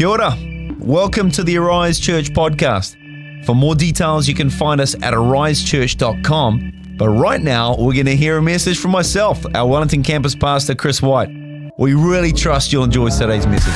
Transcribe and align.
Kia 0.00 0.08
ora. 0.08 0.34
Welcome 0.78 1.30
to 1.32 1.44
the 1.44 1.58
Arise 1.58 2.00
Church 2.00 2.30
podcast. 2.30 2.96
For 3.44 3.54
more 3.54 3.74
details, 3.74 4.26
you 4.26 4.34
can 4.34 4.48
find 4.48 4.80
us 4.80 4.94
at 4.94 5.12
arisechurch.com. 5.12 6.94
But 6.96 7.08
right 7.10 7.42
now, 7.42 7.76
we're 7.76 7.92
going 7.92 8.06
to 8.06 8.16
hear 8.16 8.38
a 8.38 8.42
message 8.42 8.78
from 8.78 8.92
myself, 8.92 9.44
our 9.54 9.68
Wellington 9.68 10.02
campus 10.02 10.34
pastor, 10.34 10.74
Chris 10.74 11.02
White. 11.02 11.28
We 11.76 11.92
really 11.92 12.32
trust 12.32 12.72
you'll 12.72 12.84
enjoy 12.84 13.10
today's 13.10 13.46
message. 13.46 13.74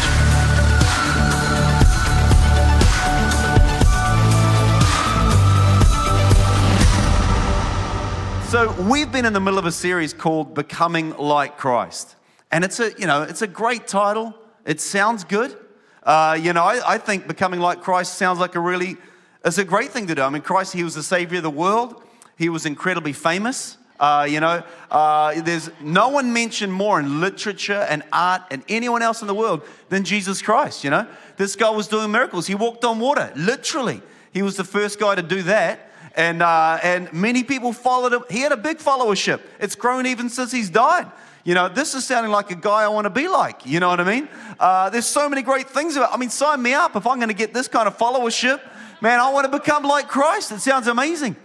So, 8.48 8.75
we've 8.91 9.12
been 9.12 9.27
in 9.27 9.34
the 9.34 9.41
middle 9.41 9.59
of 9.59 9.66
a 9.66 9.72
series 9.72 10.14
called 10.14 10.54
Becoming 10.54 11.14
Like 11.18 11.59
Christ. 11.59 12.16
And 12.50 12.64
it's 12.64 12.80
a, 12.80 12.93
you 12.98 13.06
know, 13.06 13.25
it's 13.25 13.43
a 13.43 13.46
great 13.46 13.86
title. 13.86 14.32
It 14.64 14.80
sounds 14.80 15.25
good. 15.25 15.59
Uh, 16.05 16.39
you 16.41 16.52
know, 16.52 16.62
I, 16.62 16.95
I, 16.95 16.98
think 16.98 17.27
becoming 17.27 17.61
like 17.61 17.80
Christ 17.80 18.15
sounds 18.15 18.38
like 18.38 18.55
a 18.56 18.60
really, 18.60 18.97
it's 19.45 19.59
a 19.59 19.65
great 19.65 19.91
thing 19.91 20.06
to 20.09 20.15
do. 20.15 20.23
I 20.23 20.29
mean, 20.29 20.42
Christ, 20.42 20.74
he 20.74 20.84
was 20.84 20.95
the 20.95 21.02
savior 21.02 21.38
of 21.38 21.45
the 21.45 21.51
world. 21.51 22.02
He 22.37 22.48
was 22.48 22.66
incredibly 22.66 23.12
famous. 23.12 23.79
Uh, 23.98 24.27
you 24.29 24.41
know, 24.41 24.62
uh, 24.91 25.41
there's 25.41 25.70
no 25.80 26.09
one 26.09 26.32
mentioned 26.32 26.73
more 26.73 27.01
in 27.01 27.20
literature 27.20 27.87
and 27.88 28.02
art 28.12 28.43
and 28.51 28.62
anyone 28.69 29.01
else 29.01 29.23
in 29.23 29.29
the 29.29 29.34
world 29.34 29.62
than 29.88 30.05
Jesus 30.05 30.43
Christ. 30.43 30.84
You 30.84 30.91
know, 30.91 31.06
this 31.37 31.56
guy 31.56 31.70
was 31.70 31.88
doing 31.88 32.10
miracles. 32.10 32.46
He 32.46 32.55
walked 32.55 32.84
on 32.84 33.01
water, 33.01 33.32
literally. 33.34 34.02
He 34.32 34.43
was 34.43 34.57
the 34.57 34.65
first 34.65 34.98
guy 34.98 35.15
to 35.15 35.23
do 35.23 35.43
that 35.45 35.91
and, 36.16 36.43
uh, 36.43 36.79
and 36.82 37.12
many 37.12 37.43
people 37.43 37.73
followed 37.73 38.12
him. 38.12 38.24
He 38.30 38.41
had 38.41 38.52
a 38.52 38.57
big 38.57 38.79
followership. 38.79 39.41
It's 39.59 39.74
grown 39.74 40.07
even 40.07 40.29
since 40.29 40.52
he's 40.52 40.71
died. 40.71 41.10
You 41.45 41.53
know, 41.53 41.69
this 41.69 41.95
is 41.95 42.07
sounding 42.07 42.33
like 42.33 42.51
a 42.51 42.55
guy 42.55 42.83
I 42.83 42.89
want 42.89 43.05
to 43.05 43.11
be 43.11 43.29
like. 43.29 43.66
You 43.66 43.79
know 43.79 43.89
what 43.89 44.01
I 44.01 44.05
mean? 44.05 44.29
Uh, 44.59 44.89
there's 44.89 45.07
so 45.07 45.29
many 45.29 45.43
great 45.43 45.69
things 45.69 45.95
about. 45.95 46.12
I 46.12 46.16
mean, 46.16 46.30
sign 46.30 46.62
me 46.62 46.73
up 46.73 46.97
if 46.97 47.07
I'm 47.07 47.19
going 47.19 47.29
to 47.29 47.35
get 47.35 47.52
this 47.52 47.69
kind 47.69 47.87
of 47.87 47.98
followership. 47.98 48.61
Man, 49.02 49.21
I 49.21 49.30
want 49.30 49.51
to 49.51 49.59
become 49.59 49.83
like 49.85 50.09
Christ. 50.09 50.52
It 50.52 50.60
sounds 50.60 50.87
amazing. 50.87 51.37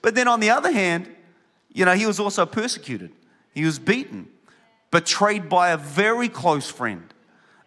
But 0.00 0.14
then 0.14 0.28
on 0.28 0.38
the 0.38 0.50
other 0.50 0.70
hand, 0.70 1.08
you 1.72 1.84
know, 1.84 1.94
he 1.94 2.06
was 2.06 2.20
also 2.20 2.46
persecuted. 2.46 3.10
He 3.52 3.64
was 3.64 3.80
beaten, 3.80 4.28
betrayed 4.92 5.48
by 5.48 5.70
a 5.70 5.76
very 5.76 6.28
close 6.28 6.70
friend. 6.70 7.12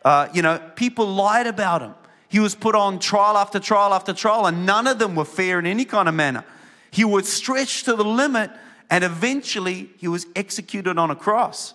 Uh, 0.04 0.30
you 0.34 0.42
know, 0.42 0.60
people 0.76 1.06
lied 1.06 1.48
about 1.48 1.82
him. 1.82 1.94
He 2.30 2.40
was 2.40 2.56
put 2.56 2.76
on 2.76 3.00
trial 3.00 3.36
after 3.36 3.60
trial 3.60 3.94
after 3.94 4.14
trial, 4.14 4.46
and 4.46 4.66
none 4.66 4.88
of 4.88 4.98
them 5.00 5.16
were 5.16 5.26
fair 5.26 5.60
in 5.60 5.66
any 5.66 5.84
kind 5.84 6.08
of 6.08 6.16
manner. 6.16 6.46
He 6.90 7.04
was 7.04 7.32
stretched 7.32 7.84
to 7.86 7.98
the 7.98 8.06
limit, 8.06 8.52
and 8.90 9.04
eventually 9.04 9.90
he 9.98 10.08
was 10.08 10.26
executed 10.38 10.98
on 10.98 11.12
a 11.12 11.16
cross. 11.16 11.74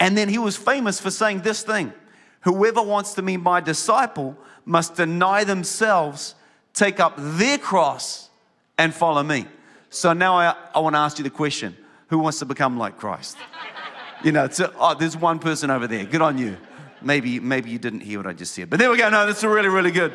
And 0.00 0.16
then 0.16 0.28
he 0.28 0.38
was 0.38 0.56
famous 0.56 1.00
for 1.00 1.10
saying 1.10 1.40
this 1.40 1.62
thing 1.62 1.92
Whoever 2.42 2.82
wants 2.82 3.14
to 3.14 3.22
be 3.22 3.36
my 3.36 3.60
disciple 3.60 4.36
must 4.64 4.94
deny 4.94 5.44
themselves, 5.44 6.34
take 6.72 7.00
up 7.00 7.14
their 7.16 7.58
cross, 7.58 8.30
and 8.76 8.94
follow 8.94 9.22
me. 9.22 9.46
So 9.90 10.12
now 10.12 10.34
I, 10.36 10.54
I 10.74 10.78
want 10.80 10.94
to 10.94 10.98
ask 11.00 11.18
you 11.18 11.24
the 11.24 11.30
question 11.30 11.76
who 12.08 12.18
wants 12.18 12.38
to 12.38 12.46
become 12.46 12.78
like 12.78 12.96
Christ? 12.96 13.36
You 14.24 14.32
know, 14.32 14.46
a, 14.46 14.72
oh, 14.80 14.96
there's 14.98 15.16
one 15.16 15.38
person 15.38 15.70
over 15.70 15.86
there. 15.86 16.04
Good 16.04 16.22
on 16.22 16.38
you. 16.38 16.56
Maybe, 17.00 17.38
maybe 17.38 17.70
you 17.70 17.78
didn't 17.78 18.00
hear 18.00 18.18
what 18.18 18.26
I 18.26 18.32
just 18.32 18.52
said. 18.52 18.68
But 18.68 18.80
there 18.80 18.90
we 18.90 18.96
go. 18.96 19.08
No, 19.08 19.24
that's 19.24 19.44
really, 19.44 19.68
really 19.68 19.92
good. 19.92 20.12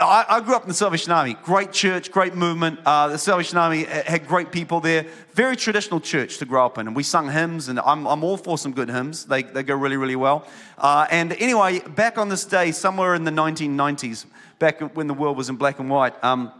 I, 0.00 0.24
I, 0.28 0.40
grew 0.40 0.56
up 0.56 0.62
in 0.62 0.68
the 0.68 0.74
Salvation 0.74 1.12
Army. 1.12 1.34
Great 1.44 1.70
church, 1.70 2.10
great 2.10 2.34
movement. 2.34 2.80
Uh, 2.84 3.08
the 3.08 3.18
Salvation 3.18 3.58
Army 3.58 3.84
had 3.84 4.26
great 4.26 4.50
people 4.50 4.80
there. 4.80 5.06
Very 5.34 5.56
traditional 5.56 6.00
church 6.00 6.38
to 6.38 6.44
grow 6.44 6.66
up 6.66 6.78
in. 6.78 6.88
And 6.88 6.96
we 6.96 7.04
sung 7.04 7.30
hymns, 7.30 7.68
and 7.68 7.78
I'm, 7.78 8.06
I'm 8.06 8.24
all 8.24 8.36
for 8.36 8.58
some 8.58 8.72
good 8.72 8.88
hymns. 8.88 9.24
They, 9.24 9.42
they 9.42 9.62
go 9.62 9.76
really, 9.76 9.96
really 9.96 10.16
well. 10.16 10.48
Uh, 10.78 11.06
and 11.10 11.32
anyway, 11.34 11.78
back 11.80 12.18
on 12.18 12.28
this 12.28 12.44
day, 12.44 12.72
somewhere 12.72 13.14
in 13.14 13.22
the 13.22 13.30
1990s, 13.30 14.26
back 14.58 14.80
when 14.96 15.06
the 15.06 15.14
world 15.14 15.36
was 15.36 15.48
in 15.48 15.56
black 15.56 15.78
and 15.78 15.88
white, 15.88 16.22
um, 16.24 16.52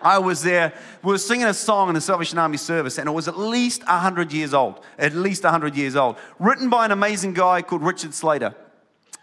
I 0.00 0.18
was 0.18 0.44
there, 0.44 0.72
we 1.02 1.10
were 1.10 1.18
singing 1.18 1.46
a 1.46 1.54
song 1.54 1.88
in 1.88 1.94
the 1.96 2.00
Salvation 2.00 2.38
Army 2.38 2.58
service, 2.58 2.98
and 2.98 3.08
it 3.08 3.12
was 3.12 3.26
at 3.26 3.36
least 3.36 3.84
100 3.84 4.32
years 4.32 4.54
old. 4.54 4.80
At 4.98 5.14
least 5.14 5.42
100 5.42 5.74
years 5.74 5.96
old. 5.96 6.16
Written 6.38 6.70
by 6.70 6.84
an 6.84 6.92
amazing 6.92 7.34
guy 7.34 7.62
called 7.62 7.82
Richard 7.82 8.14
Slater. 8.14 8.54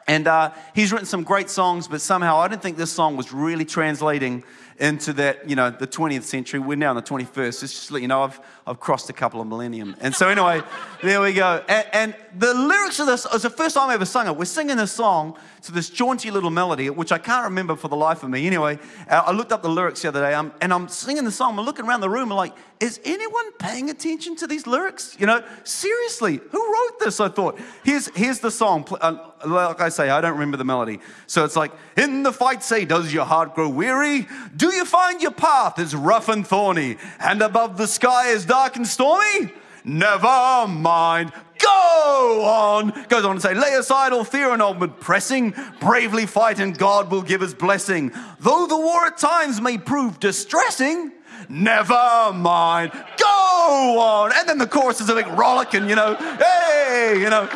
And 0.08 0.28
uh, 0.28 0.52
he's 0.74 0.92
written 0.92 1.08
some 1.08 1.24
great 1.24 1.50
songs, 1.50 1.88
but 1.88 2.00
somehow 2.00 2.38
I 2.38 2.48
didn't 2.48 2.62
think 2.62 2.78
this 2.78 2.92
song 2.92 3.18
was 3.18 3.34
really 3.34 3.66
translating 3.66 4.44
into 4.78 5.14
that, 5.14 5.50
you 5.50 5.56
know, 5.56 5.70
the 5.70 5.88
20th 5.88 6.24
century. 6.24 6.60
We're 6.60 6.76
now 6.76 6.92
in 6.92 6.98
the 6.98 7.02
21st. 7.02 7.64
It's 7.64 7.74
Just 7.74 7.92
let 7.92 8.02
you 8.02 8.08
know, 8.08 8.24
I've, 8.24 8.40
I've 8.68 8.80
crossed 8.80 9.10
a 9.10 9.14
couple 9.14 9.42
of 9.42 9.48
millennium. 9.48 9.96
And 10.02 10.14
so, 10.14 10.28
anyway, 10.28 10.62
there 11.02 11.22
we 11.22 11.34
go. 11.34 11.64
And, 11.68 11.88
and 11.94 12.16
the 12.38 12.54
lyrics 12.54 13.00
of 13.00 13.08
this, 13.08 13.26
was 13.32 13.44
the 13.44 13.50
first 13.50 13.76
time 13.76 13.90
I 13.90 13.94
ever 13.94 14.06
sung 14.06 14.28
it. 14.28 14.36
We're 14.36 14.46
singing 14.46 14.78
this 14.78 14.92
song 14.92 15.38
to 15.66 15.72
this 15.72 15.90
jaunty 15.90 16.32
little 16.32 16.50
melody, 16.50 16.90
which 16.90 17.12
I 17.12 17.18
can't 17.18 17.46
remember 17.46 17.76
for 17.76 17.88
the 17.88 17.96
life 17.96 18.24
of 18.24 18.30
me. 18.30 18.48
Anyway, 18.48 18.80
uh, 19.10 19.24
I 19.26 19.32
looked 19.32 19.52
up 19.52 19.62
the 19.62 19.70
lyrics 19.70 20.02
the 20.02 20.08
other 20.08 20.22
day, 20.22 20.34
um, 20.34 20.54
and 20.62 20.74
I'm 20.74 20.88
singing 20.88 21.24
the 21.24 21.32
song. 21.32 21.58
I'm 21.58 21.66
looking 21.66 21.86
around 21.86 22.02
the 22.02 22.10
room, 22.10 22.30
like, 22.30 22.54
is 22.80 23.00
anyone 23.06 23.52
paying 23.54 23.90
attention 23.90 24.36
to 24.38 24.48
these 24.48 24.68
lyrics? 24.68 25.16
You 25.20 25.28
know, 25.28 25.44
seriously, 25.64 26.40
who 26.52 26.74
wrote 26.74 27.00
this? 27.00 27.20
I 27.20 27.30
thought. 27.30 27.60
Here's, 27.84 28.08
here's 28.16 28.40
the 28.40 28.52
song. 28.52 28.88
Uh, 29.02 29.32
like 29.46 29.82
I 29.82 29.90
say, 29.90 30.10
I 30.10 30.22
don't 30.22 30.34
remember 30.34 30.58
the 30.58 30.66
melody. 30.66 31.00
So 31.28 31.46
it's 31.46 31.56
like, 31.56 31.72
in 31.98 32.24
the 32.24 32.34
fight, 32.34 32.64
say, 32.64 32.86
does 32.86 33.14
your 33.14 33.26
heart 33.26 33.56
grow 33.56 33.70
weary? 33.70 34.28
Do 34.56 34.74
you 34.74 34.86
find 34.86 35.22
your 35.22 35.32
path 35.32 35.80
is 35.80 35.96
rough 35.96 36.30
and 36.30 36.46
thorny, 36.46 36.98
and 37.20 37.42
above 37.42 37.78
the 37.78 37.88
sky 37.88 38.30
is 38.30 38.46
dark 38.46 38.76
and 38.76 38.88
stormy? 38.88 39.52
Never 39.88 40.66
mind, 40.68 41.32
go 41.66 42.44
on. 42.46 43.06
Goes 43.10 43.26
on 43.26 43.36
to 43.36 43.42
say, 43.42 43.54
lay 43.54 43.74
aside 43.74 44.14
all 44.14 44.24
fear 44.24 44.52
and 44.52 44.62
all 44.62 44.74
but 44.74 45.00
pressing, 45.00 45.54
bravely 45.80 46.26
fight, 46.26 46.60
and 46.60 46.78
God 46.78 47.12
will 47.12 47.22
give 47.22 47.42
his 47.42 47.54
blessing. 47.54 48.12
Though 48.40 48.68
the 48.68 48.78
war 48.78 49.06
at 49.08 49.18
times 49.18 49.62
may 49.62 49.78
prove 49.78 50.20
distressing, 50.20 51.12
never 51.50 52.32
mind, 52.34 52.92
go 53.18 54.00
on. 54.00 54.32
And 54.36 54.48
then 54.48 54.58
the 54.58 54.68
chorus 54.68 55.02
is 55.02 55.10
a 55.10 55.16
big 55.16 55.28
rollicking, 55.28 55.90
you 55.90 55.96
know, 55.96 56.16
hey, 56.16 57.18
you 57.20 57.30
know. 57.30 57.50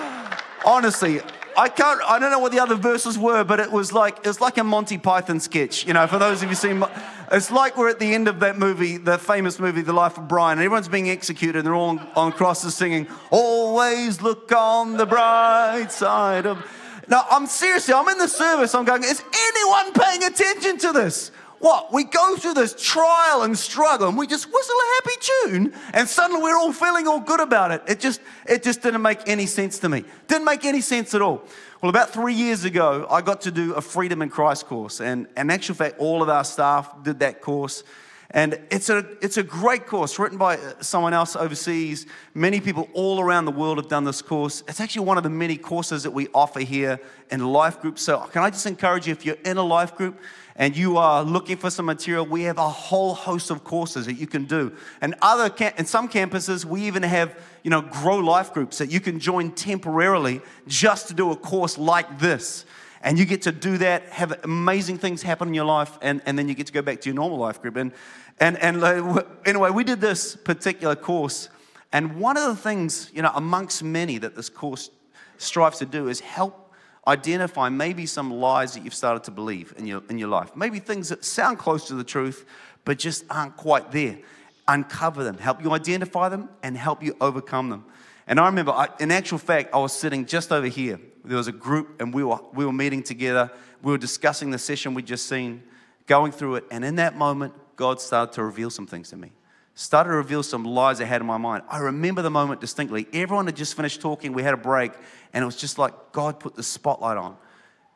Honestly, 0.65 1.21
I 1.57 1.69
can't. 1.69 2.01
I 2.05 2.19
don't 2.19 2.31
know 2.31 2.39
what 2.39 2.51
the 2.51 2.59
other 2.59 2.75
verses 2.75 3.17
were, 3.17 3.43
but 3.43 3.59
it 3.59 3.71
was 3.71 3.93
like 3.93 4.17
it 4.19 4.27
was 4.27 4.41
like 4.41 4.57
a 4.57 4.63
Monty 4.63 4.97
Python 4.97 5.39
sketch. 5.39 5.85
You 5.85 5.93
know, 5.93 6.05
for 6.07 6.17
those 6.17 6.43
of 6.43 6.49
you 6.49 6.55
seen, 6.55 6.83
it's 7.31 7.51
like 7.51 7.77
we're 7.77 7.89
at 7.89 7.99
the 7.99 8.13
end 8.13 8.27
of 8.27 8.39
that 8.39 8.57
movie, 8.57 8.97
the 8.97 9.17
famous 9.17 9.59
movie, 9.59 9.81
The 9.81 9.93
Life 9.93 10.17
of 10.17 10.27
Brian. 10.27 10.57
And 10.57 10.65
everyone's 10.65 10.87
being 10.87 11.09
executed, 11.09 11.57
and 11.57 11.65
they're 11.65 11.75
all 11.75 11.89
on, 11.89 11.99
on 12.15 12.31
crosses 12.31 12.75
singing, 12.75 13.07
"Always 13.29 14.21
look 14.21 14.51
on 14.51 14.97
the 14.97 15.05
bright 15.05 15.91
side 15.91 16.45
of." 16.45 16.65
Now, 17.07 17.25
I'm 17.29 17.47
seriously, 17.47 17.93
I'm 17.93 18.07
in 18.07 18.17
the 18.17 18.27
service. 18.27 18.75
I'm 18.75 18.85
going. 18.85 19.03
Is 19.03 19.23
anyone 19.33 19.93
paying 19.93 20.23
attention 20.23 20.77
to 20.79 20.91
this? 20.91 21.31
What? 21.59 21.91
We 21.91 22.05
go 22.05 22.37
through 22.37 22.53
this 22.53 22.73
trial 22.81 23.43
and 23.43 23.57
struggle 23.57 24.07
and 24.07 24.17
we 24.17 24.27
just 24.27 24.45
whistle 24.45 24.75
a 24.75 24.95
happy 24.95 25.17
tune 25.21 25.73
and 25.93 26.07
suddenly 26.07 26.41
we're 26.41 26.57
all 26.57 26.71
feeling 26.71 27.05
all 27.05 27.19
good 27.19 27.41
about 27.41 27.71
it. 27.71 27.83
It 27.87 27.99
just, 27.99 28.21
it 28.45 28.63
just 28.63 28.81
didn't 28.81 29.01
make 29.01 29.27
any 29.27 29.45
sense 29.45 29.79
to 29.79 29.89
me. 29.89 30.05
Didn't 30.27 30.45
make 30.45 30.63
any 30.63 30.79
sense 30.79 31.13
at 31.13 31.21
all. 31.21 31.43
Well, 31.81 31.89
about 31.89 32.11
three 32.11 32.33
years 32.33 32.63
ago, 32.63 33.07
I 33.09 33.21
got 33.21 33.41
to 33.41 33.51
do 33.51 33.73
a 33.73 33.81
Freedom 33.81 34.21
in 34.21 34.29
Christ 34.29 34.67
course. 34.67 35.01
And 35.01 35.27
in 35.35 35.49
actual 35.49 35.75
fact, 35.75 35.99
all 35.99 36.21
of 36.21 36.29
our 36.29 36.43
staff 36.43 37.03
did 37.03 37.19
that 37.19 37.41
course. 37.41 37.83
And 38.31 38.59
it's 38.69 38.89
a, 38.89 38.99
it's 39.21 39.37
a 39.37 39.43
great 39.43 39.87
course 39.87 40.19
written 40.19 40.37
by 40.37 40.57
uh, 40.57 40.73
someone 40.81 41.13
else 41.13 41.35
overseas. 41.35 42.05
Many 42.35 42.59
people 42.59 42.87
all 42.93 43.19
around 43.19 43.45
the 43.45 43.51
world 43.51 43.77
have 43.77 43.87
done 43.87 44.03
this 44.03 44.21
course. 44.21 44.63
It's 44.67 44.79
actually 44.79 45.05
one 45.07 45.17
of 45.17 45.23
the 45.23 45.31
many 45.31 45.57
courses 45.57 46.03
that 46.03 46.11
we 46.11 46.27
offer 46.33 46.59
here 46.59 46.99
in 47.31 47.43
life 47.43 47.81
groups. 47.81 48.03
So, 48.03 48.19
can 48.31 48.43
I 48.43 48.51
just 48.51 48.67
encourage 48.67 49.07
you 49.07 49.13
if 49.13 49.25
you're 49.25 49.37
in 49.45 49.57
a 49.57 49.63
life 49.63 49.95
group, 49.95 50.19
and 50.59 50.75
you 50.75 50.97
are 50.97 51.23
looking 51.23 51.55
for 51.55 51.69
some 51.69 51.85
material, 51.85 52.25
we 52.25 52.43
have 52.43 52.57
a 52.57 52.69
whole 52.69 53.15
host 53.15 53.49
of 53.49 53.63
courses 53.63 54.05
that 54.07 54.15
you 54.15 54.27
can 54.27 54.43
do. 54.43 54.73
And 54.99 55.15
other 55.21 55.51
in 55.77 55.85
some 55.85 56.09
campuses, 56.09 56.65
we 56.65 56.81
even 56.81 57.01
have 57.01 57.35
you 57.63 57.71
know 57.71 57.81
grow 57.81 58.17
life 58.17 58.53
groups 58.53 58.77
that 58.77 58.91
you 58.91 58.99
can 58.99 59.19
join 59.19 59.53
temporarily 59.53 60.41
just 60.67 61.07
to 61.07 61.13
do 61.13 61.31
a 61.31 61.35
course 61.35 61.77
like 61.77 62.19
this. 62.19 62.65
And 63.01 63.17
you 63.17 63.23
get 63.23 63.43
to 63.43 63.53
do 63.53 63.77
that, 63.77 64.09
have 64.09 64.37
amazing 64.43 64.97
things 64.97 65.21
happen 65.21 65.47
in 65.47 65.53
your 65.53 65.63
life, 65.63 65.97
and, 66.01 66.21
and 66.25 66.37
then 66.37 66.49
you 66.49 66.53
get 66.53 66.67
to 66.67 66.73
go 66.73 66.81
back 66.81 66.99
to 67.01 67.09
your 67.09 67.15
normal 67.15 67.37
life 67.37 67.61
group. 67.61 67.77
And, 67.77 67.93
and, 68.41 68.57
and 68.57 69.23
anyway, 69.45 69.69
we 69.69 69.85
did 69.85 70.01
this 70.01 70.35
particular 70.35 70.97
course. 70.97 71.47
And 71.93 72.19
one 72.19 72.35
of 72.35 72.43
the 72.49 72.57
things, 72.57 73.09
you 73.13 73.21
know, 73.21 73.31
amongst 73.33 73.83
many 73.83 74.17
that 74.17 74.35
this 74.35 74.49
course 74.49 74.89
strives 75.37 75.79
to 75.79 75.85
do 75.85 76.09
is 76.09 76.19
help 76.19 76.68
identify 77.07 77.69
maybe 77.69 78.05
some 78.05 78.31
lies 78.31 78.73
that 78.73 78.83
you've 78.83 78.93
started 78.93 79.23
to 79.25 79.31
believe 79.31 79.73
in 79.77 79.85
your, 79.85 80.03
in 80.09 80.17
your 80.17 80.29
life. 80.29 80.55
Maybe 80.55 80.79
things 80.79 81.09
that 81.09 81.25
sound 81.25 81.57
close 81.57 81.87
to 81.87 81.95
the 81.95 82.03
truth, 82.03 82.45
but 82.85 82.99
just 82.99 83.25
aren't 83.29 83.57
quite 83.57 83.91
there. 83.91 84.19
Uncover 84.67 85.23
them, 85.23 85.37
help 85.37 85.63
you 85.63 85.71
identify 85.71 86.29
them, 86.29 86.49
and 86.61 86.77
help 86.77 87.01
you 87.03 87.15
overcome 87.19 87.69
them. 87.69 87.85
And 88.27 88.39
I 88.39 88.45
remember, 88.45 88.71
I, 88.71 88.89
in 88.99 89.11
actual 89.11 89.39
fact, 89.39 89.73
I 89.73 89.79
was 89.79 89.93
sitting 89.93 90.25
just 90.25 90.51
over 90.51 90.67
here. 90.67 90.99
There 91.25 91.37
was 91.37 91.47
a 91.47 91.51
group, 91.51 91.99
and 91.99 92.13
we 92.13 92.23
were, 92.23 92.39
we 92.53 92.65
were 92.65 92.73
meeting 92.73 93.01
together. 93.01 93.51
We 93.81 93.91
were 93.91 93.97
discussing 93.97 94.51
the 94.51 94.59
session 94.59 94.93
we'd 94.93 95.07
just 95.07 95.27
seen, 95.27 95.63
going 96.05 96.31
through 96.31 96.55
it. 96.55 96.65
And 96.69 96.85
in 96.85 96.97
that 96.97 97.15
moment, 97.15 97.53
God 97.75 97.99
started 97.99 98.33
to 98.33 98.43
reveal 98.43 98.69
some 98.69 98.85
things 98.85 99.09
to 99.09 99.17
me 99.17 99.31
started 99.79 100.09
to 100.09 100.17
reveal 100.17 100.43
some 100.43 100.65
lies 100.65 100.99
I 100.99 101.05
had 101.05 101.21
in 101.21 101.27
my 101.27 101.37
mind. 101.37 101.63
I 101.69 101.77
remember 101.77 102.21
the 102.21 102.29
moment 102.29 102.59
distinctly. 102.59 103.07
Everyone 103.13 103.45
had 103.45 103.55
just 103.55 103.77
finished 103.77 104.01
talking. 104.01 104.33
We 104.33 104.43
had 104.43 104.53
a 104.53 104.57
break, 104.57 104.91
and 105.31 105.41
it 105.41 105.45
was 105.45 105.55
just 105.55 105.77
like 105.77 105.93
God 106.11 106.37
put 106.37 106.55
the 106.55 106.63
spotlight 106.63 107.15
on. 107.15 107.37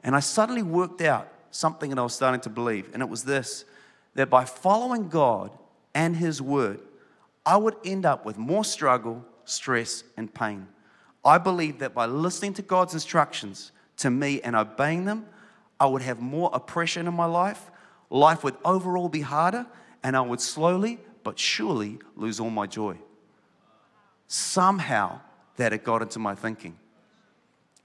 And 0.01 0.15
I 0.15 0.21
suddenly 0.21 0.63
worked 0.63 1.01
out 1.01 1.27
something 1.51 1.89
that 1.89 1.99
I 1.99 2.01
was 2.01 2.13
starting 2.13 2.39
to 2.41 2.49
believe, 2.49 2.89
and 2.93 3.03
it 3.03 3.09
was 3.09 3.25
this 3.25 3.65
that 4.15 4.29
by 4.29 4.45
following 4.45 5.09
God 5.09 5.51
and 5.93 6.15
His 6.15 6.41
Word, 6.41 6.79
I 7.45 7.57
would 7.57 7.75
end 7.83 8.05
up 8.05 8.25
with 8.25 8.37
more 8.37 8.63
struggle, 8.63 9.25
stress, 9.43 10.05
and 10.15 10.33
pain. 10.33 10.67
I 11.25 11.37
believed 11.37 11.79
that 11.79 11.93
by 11.93 12.05
listening 12.05 12.53
to 12.53 12.61
God's 12.61 12.93
instructions 12.93 13.73
to 13.97 14.09
me 14.09 14.39
and 14.39 14.55
obeying 14.55 15.03
them, 15.03 15.25
I 15.81 15.87
would 15.87 16.03
have 16.03 16.21
more 16.21 16.49
oppression 16.53 17.07
in 17.07 17.13
my 17.13 17.25
life. 17.25 17.71
Life 18.09 18.41
would 18.45 18.55
overall 18.63 19.09
be 19.09 19.21
harder, 19.21 19.65
and 20.01 20.15
I 20.15 20.21
would 20.21 20.39
slowly 20.39 20.99
but 21.23 21.39
surely 21.39 21.99
lose 22.15 22.39
all 22.39 22.49
my 22.49 22.67
joy. 22.67 22.97
Somehow 24.27 25.21
that 25.57 25.73
it 25.73 25.83
got 25.83 26.01
into 26.01 26.19
my 26.19 26.35
thinking. 26.35 26.77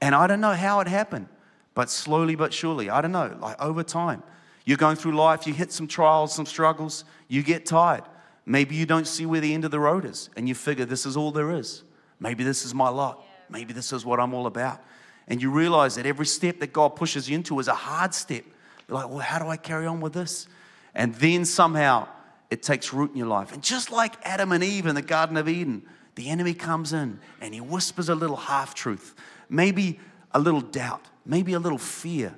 And 0.00 0.14
I 0.14 0.26
don't 0.26 0.40
know 0.40 0.54
how 0.54 0.80
it 0.80 0.88
happened, 0.88 1.28
but 1.74 1.90
slowly 1.90 2.34
but 2.34 2.52
surely, 2.52 2.88
I 2.88 3.00
don't 3.00 3.12
know, 3.12 3.36
like 3.40 3.60
over 3.60 3.82
time, 3.82 4.22
you're 4.64 4.76
going 4.76 4.96
through 4.96 5.16
life, 5.16 5.46
you 5.46 5.54
hit 5.54 5.72
some 5.72 5.88
trials, 5.88 6.34
some 6.34 6.46
struggles, 6.46 7.04
you 7.26 7.42
get 7.42 7.66
tired. 7.66 8.04
Maybe 8.46 8.76
you 8.76 8.86
don't 8.86 9.06
see 9.06 9.26
where 9.26 9.40
the 9.40 9.52
end 9.52 9.64
of 9.64 9.70
the 9.70 9.80
road 9.80 10.04
is, 10.04 10.30
and 10.36 10.48
you 10.48 10.54
figure 10.54 10.84
this 10.84 11.04
is 11.04 11.16
all 11.16 11.32
there 11.32 11.50
is. 11.50 11.82
Maybe 12.20 12.44
this 12.44 12.64
is 12.64 12.74
my 12.74 12.88
lot. 12.88 13.24
Maybe 13.50 13.72
this 13.72 13.92
is 13.92 14.04
what 14.04 14.20
I'm 14.20 14.34
all 14.34 14.46
about. 14.46 14.82
And 15.26 15.42
you 15.42 15.50
realize 15.50 15.96
that 15.96 16.06
every 16.06 16.26
step 16.26 16.58
that 16.60 16.72
God 16.72 16.96
pushes 16.96 17.28
you 17.28 17.34
into 17.36 17.58
is 17.60 17.68
a 17.68 17.74
hard 17.74 18.14
step. 18.14 18.44
You're 18.88 18.96
like, 18.96 19.08
well, 19.08 19.18
how 19.18 19.38
do 19.38 19.48
I 19.48 19.56
carry 19.56 19.86
on 19.86 20.00
with 20.00 20.14
this? 20.14 20.48
And 20.94 21.14
then 21.16 21.44
somehow 21.44 22.08
it 22.50 22.62
takes 22.62 22.92
root 22.92 23.10
in 23.10 23.16
your 23.16 23.26
life. 23.26 23.52
And 23.52 23.62
just 23.62 23.90
like 23.90 24.14
Adam 24.22 24.52
and 24.52 24.64
Eve 24.64 24.86
in 24.86 24.94
the 24.94 25.02
Garden 25.02 25.36
of 25.36 25.48
Eden, 25.48 25.82
the 26.14 26.30
enemy 26.30 26.54
comes 26.54 26.92
in 26.92 27.20
and 27.40 27.54
he 27.54 27.60
whispers 27.60 28.08
a 28.08 28.14
little 28.14 28.36
half 28.36 28.74
truth, 28.74 29.14
maybe 29.48 30.00
a 30.32 30.38
little 30.38 30.60
doubt, 30.60 31.06
maybe 31.24 31.52
a 31.52 31.58
little 31.58 31.78
fear. 31.78 32.34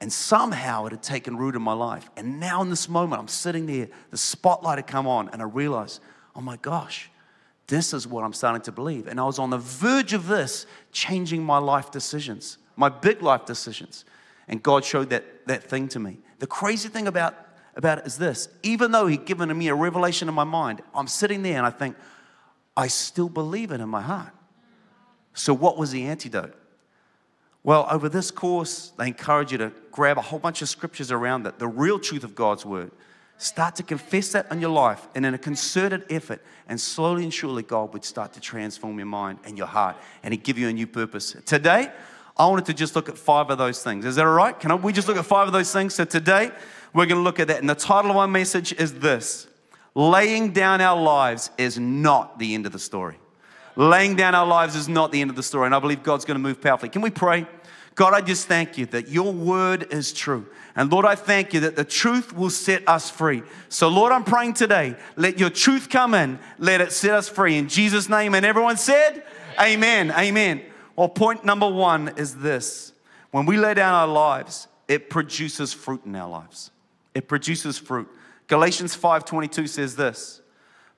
And 0.00 0.12
somehow 0.12 0.86
it 0.86 0.92
had 0.92 1.02
taken 1.02 1.36
root 1.36 1.56
in 1.56 1.62
my 1.62 1.72
life. 1.72 2.10
And 2.16 2.38
now 2.38 2.60
in 2.60 2.68
this 2.68 2.88
moment, 2.88 3.20
I'm 3.20 3.28
sitting 3.28 3.66
there, 3.66 3.88
the 4.10 4.18
spotlight 4.18 4.78
had 4.78 4.86
come 4.86 5.06
on, 5.06 5.30
and 5.30 5.40
I 5.40 5.46
realize, 5.46 6.00
oh 6.34 6.42
my 6.42 6.56
gosh, 6.56 7.10
this 7.66 7.94
is 7.94 8.06
what 8.06 8.22
I'm 8.22 8.34
starting 8.34 8.62
to 8.62 8.72
believe. 8.72 9.08
And 9.08 9.18
I 9.18 9.24
was 9.24 9.38
on 9.38 9.50
the 9.50 9.58
verge 9.58 10.12
of 10.12 10.28
this 10.28 10.66
changing 10.92 11.42
my 11.42 11.58
life 11.58 11.90
decisions, 11.90 12.58
my 12.76 12.90
big 12.90 13.22
life 13.22 13.46
decisions. 13.46 14.04
And 14.48 14.62
God 14.62 14.84
showed 14.84 15.10
that, 15.10 15.46
that 15.46 15.64
thing 15.64 15.88
to 15.88 15.98
me. 15.98 16.18
The 16.38 16.46
crazy 16.46 16.88
thing 16.88 17.08
about, 17.08 17.34
about 17.76 17.98
it 17.98 18.06
is 18.06 18.18
this 18.18 18.48
even 18.62 18.90
though 18.90 19.06
He'd 19.06 19.24
given 19.24 19.56
me 19.56 19.68
a 19.68 19.74
revelation 19.74 20.28
in 20.28 20.34
my 20.34 20.44
mind, 20.44 20.82
I'm 20.94 21.06
sitting 21.06 21.42
there 21.42 21.56
and 21.56 21.66
I 21.66 21.70
think, 21.70 21.96
I 22.76 22.88
still 22.88 23.28
believe 23.28 23.70
it 23.70 23.80
in 23.80 23.88
my 23.88 24.02
heart. 24.02 24.32
So, 25.34 25.54
what 25.54 25.76
was 25.76 25.92
the 25.92 26.04
antidote? 26.04 26.54
Well, 27.62 27.86
over 27.90 28.08
this 28.08 28.30
course, 28.30 28.92
they 28.96 29.08
encourage 29.08 29.52
you 29.52 29.58
to 29.58 29.72
grab 29.90 30.18
a 30.18 30.22
whole 30.22 30.38
bunch 30.38 30.62
of 30.62 30.68
scriptures 30.68 31.10
around 31.10 31.46
it, 31.46 31.58
the 31.58 31.66
real 31.66 31.98
truth 31.98 32.22
of 32.22 32.34
God's 32.34 32.64
word. 32.64 32.92
Start 33.38 33.76
to 33.76 33.82
confess 33.82 34.32
that 34.32 34.50
in 34.50 34.60
your 34.60 34.70
life 34.70 35.08
and 35.14 35.26
in 35.26 35.34
a 35.34 35.38
concerted 35.38 36.04
effort, 36.08 36.42
and 36.68 36.80
slowly 36.80 37.24
and 37.24 37.34
surely, 37.34 37.62
God 37.62 37.92
would 37.92 38.04
start 38.04 38.32
to 38.34 38.40
transform 38.40 38.98
your 38.98 39.06
mind 39.06 39.40
and 39.44 39.58
your 39.58 39.66
heart, 39.66 39.96
and 40.22 40.32
He'd 40.32 40.44
give 40.44 40.58
you 40.58 40.68
a 40.68 40.72
new 40.72 40.86
purpose. 40.86 41.36
Today, 41.44 41.90
I 42.36 42.46
wanted 42.46 42.66
to 42.66 42.74
just 42.74 42.94
look 42.94 43.08
at 43.08 43.18
five 43.18 43.50
of 43.50 43.58
those 43.58 43.82
things. 43.82 44.04
Is 44.04 44.16
that 44.16 44.26
all 44.26 44.32
right? 44.32 44.58
Can 44.58 44.70
I, 44.70 44.74
we 44.74 44.92
just 44.92 45.08
look 45.08 45.16
at 45.16 45.26
five 45.26 45.46
of 45.46 45.52
those 45.52 45.72
things? 45.72 45.94
So 45.94 46.04
today, 46.04 46.50
we're 46.96 47.04
going 47.04 47.18
to 47.18 47.22
look 47.22 47.38
at 47.38 47.48
that. 47.48 47.60
And 47.60 47.68
the 47.68 47.74
title 47.74 48.10
of 48.10 48.16
my 48.16 48.26
message 48.26 48.72
is 48.72 48.94
this 48.94 49.46
Laying 49.94 50.52
down 50.52 50.80
our 50.80 51.00
lives 51.00 51.50
is 51.58 51.78
not 51.78 52.38
the 52.38 52.54
end 52.54 52.66
of 52.66 52.72
the 52.72 52.78
story. 52.78 53.18
Laying 53.76 54.16
down 54.16 54.34
our 54.34 54.46
lives 54.46 54.74
is 54.74 54.88
not 54.88 55.12
the 55.12 55.20
end 55.20 55.28
of 55.28 55.36
the 55.36 55.42
story. 55.42 55.66
And 55.66 55.74
I 55.74 55.78
believe 55.78 56.02
God's 56.02 56.24
going 56.24 56.36
to 56.36 56.42
move 56.42 56.60
powerfully. 56.60 56.88
Can 56.88 57.02
we 57.02 57.10
pray? 57.10 57.46
God, 57.94 58.14
I 58.14 58.22
just 58.22 58.46
thank 58.46 58.78
you 58.78 58.86
that 58.86 59.08
your 59.08 59.32
word 59.32 59.92
is 59.92 60.12
true. 60.12 60.46
And 60.74 60.90
Lord, 60.90 61.04
I 61.04 61.14
thank 61.14 61.52
you 61.52 61.60
that 61.60 61.76
the 61.76 61.84
truth 61.84 62.34
will 62.34 62.50
set 62.50 62.86
us 62.88 63.10
free. 63.10 63.42
So, 63.68 63.88
Lord, 63.88 64.12
I'm 64.12 64.24
praying 64.24 64.54
today, 64.54 64.96
let 65.16 65.38
your 65.38 65.50
truth 65.50 65.88
come 65.88 66.14
in, 66.14 66.38
let 66.58 66.80
it 66.80 66.92
set 66.92 67.12
us 67.12 67.28
free. 67.28 67.56
In 67.56 67.68
Jesus' 67.68 68.08
name. 68.08 68.34
And 68.34 68.44
everyone 68.44 68.76
said, 68.78 69.22
Amen. 69.60 70.10
Amen. 70.12 70.62
Well, 70.94 71.08
point 71.08 71.44
number 71.44 71.68
one 71.68 72.14
is 72.16 72.36
this 72.36 72.92
when 73.30 73.44
we 73.44 73.58
lay 73.58 73.74
down 73.74 73.92
our 73.92 74.08
lives, 74.08 74.68
it 74.88 75.10
produces 75.10 75.74
fruit 75.74 76.02
in 76.06 76.14
our 76.16 76.28
lives. 76.28 76.70
It 77.16 77.28
produces 77.28 77.78
fruit. 77.78 78.08
Galatians 78.46 78.94
5:22 78.94 79.66
says 79.68 79.96
this, 79.96 80.42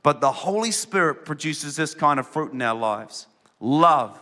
but 0.02 0.20
the 0.20 0.32
Holy 0.32 0.72
Spirit 0.72 1.24
produces 1.24 1.76
this 1.76 1.94
kind 1.94 2.18
of 2.18 2.26
fruit 2.26 2.52
in 2.52 2.60
our 2.60 2.74
lives: 2.74 3.28
love, 3.60 4.20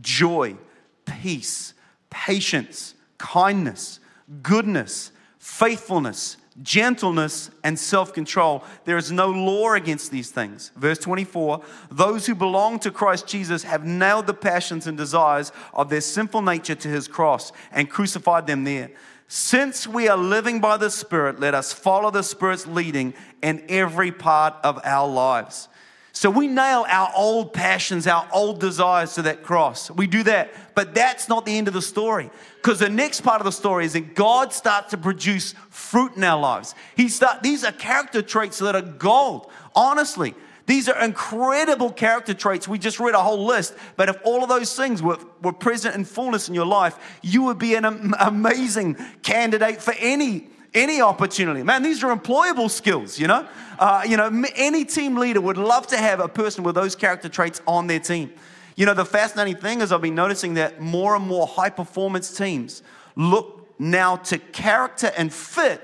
joy, 0.00 0.56
peace, 1.04 1.74
patience, 2.08 2.94
kindness, 3.18 4.00
goodness, 4.40 5.12
faithfulness, 5.38 6.38
gentleness, 6.62 7.50
and 7.62 7.78
self 7.78 8.14
control. 8.14 8.64
There 8.86 8.96
is 8.96 9.12
no 9.12 9.28
law 9.28 9.74
against 9.74 10.10
these 10.10 10.30
things. 10.30 10.72
Verse 10.76 10.98
24 10.98 11.60
Those 11.90 12.24
who 12.24 12.34
belong 12.34 12.78
to 12.78 12.90
Christ 12.90 13.26
Jesus 13.26 13.64
have 13.64 13.84
nailed 13.84 14.26
the 14.26 14.32
passions 14.32 14.86
and 14.86 14.96
desires 14.96 15.52
of 15.74 15.90
their 15.90 16.00
sinful 16.00 16.40
nature 16.40 16.74
to 16.74 16.88
his 16.88 17.06
cross 17.06 17.52
and 17.70 17.90
crucified 17.90 18.46
them 18.46 18.64
there. 18.64 18.92
Since 19.26 19.86
we 19.86 20.08
are 20.08 20.16
living 20.16 20.60
by 20.60 20.76
the 20.76 20.90
Spirit, 20.90 21.40
let 21.40 21.54
us 21.54 21.72
follow 21.72 22.10
the 22.10 22.22
Spirit's 22.22 22.66
leading 22.66 23.14
in 23.42 23.64
every 23.68 24.12
part 24.12 24.54
of 24.62 24.80
our 24.84 25.08
lives. 25.08 25.68
So 26.16 26.30
we 26.30 26.46
nail 26.46 26.86
our 26.88 27.10
old 27.16 27.52
passions, 27.52 28.06
our 28.06 28.28
old 28.32 28.60
desires 28.60 29.14
to 29.14 29.22
that 29.22 29.42
cross. 29.42 29.90
We 29.90 30.06
do 30.06 30.22
that. 30.22 30.52
But 30.76 30.94
that's 30.94 31.28
not 31.28 31.44
the 31.44 31.58
end 31.58 31.66
of 31.66 31.74
the 31.74 31.82
story. 31.82 32.30
Because 32.56 32.78
the 32.78 32.88
next 32.88 33.22
part 33.22 33.40
of 33.40 33.44
the 33.44 33.52
story 33.52 33.84
is 33.84 33.94
that 33.94 34.14
God 34.14 34.52
starts 34.52 34.90
to 34.90 34.96
produce 34.96 35.54
fruit 35.70 36.14
in 36.14 36.22
our 36.22 36.40
lives. 36.40 36.76
He 36.96 37.08
start, 37.08 37.42
these 37.42 37.64
are 37.64 37.72
character 37.72 38.22
traits 38.22 38.58
that 38.60 38.76
are 38.76 38.82
gold. 38.82 39.50
Honestly, 39.74 40.36
these 40.66 40.88
are 40.88 41.04
incredible 41.04 41.90
character 41.92 42.32
traits. 42.32 42.66
We 42.66 42.78
just 42.78 42.98
read 42.98 43.14
a 43.14 43.22
whole 43.22 43.44
list. 43.44 43.74
But 43.96 44.08
if 44.08 44.16
all 44.24 44.42
of 44.42 44.48
those 44.48 44.74
things 44.74 45.02
were, 45.02 45.18
were 45.42 45.52
present 45.52 45.94
in 45.94 46.04
fullness 46.04 46.48
in 46.48 46.54
your 46.54 46.66
life, 46.66 46.98
you 47.22 47.42
would 47.44 47.58
be 47.58 47.74
an 47.74 47.84
amazing 48.18 48.96
candidate 49.22 49.82
for 49.82 49.94
any 49.98 50.48
any 50.74 51.00
opportunity. 51.00 51.62
Man, 51.62 51.84
these 51.84 52.02
are 52.02 52.12
employable 52.12 52.68
skills, 52.68 53.16
you 53.16 53.28
know? 53.28 53.46
Uh, 53.78 54.02
you 54.04 54.16
know, 54.16 54.44
any 54.56 54.84
team 54.84 55.16
leader 55.16 55.40
would 55.40 55.56
love 55.56 55.86
to 55.86 55.96
have 55.96 56.18
a 56.18 56.26
person 56.26 56.64
with 56.64 56.74
those 56.74 56.96
character 56.96 57.28
traits 57.28 57.62
on 57.64 57.86
their 57.86 58.00
team. 58.00 58.32
You 58.74 58.86
know, 58.86 58.94
the 58.94 59.04
fascinating 59.04 59.56
thing 59.56 59.82
is 59.82 59.92
I've 59.92 60.02
been 60.02 60.16
noticing 60.16 60.54
that 60.54 60.80
more 60.80 61.14
and 61.14 61.24
more 61.24 61.46
high 61.46 61.70
performance 61.70 62.36
teams 62.36 62.82
look 63.14 63.68
now 63.78 64.16
to 64.16 64.38
character 64.38 65.12
and 65.16 65.32
fit, 65.32 65.80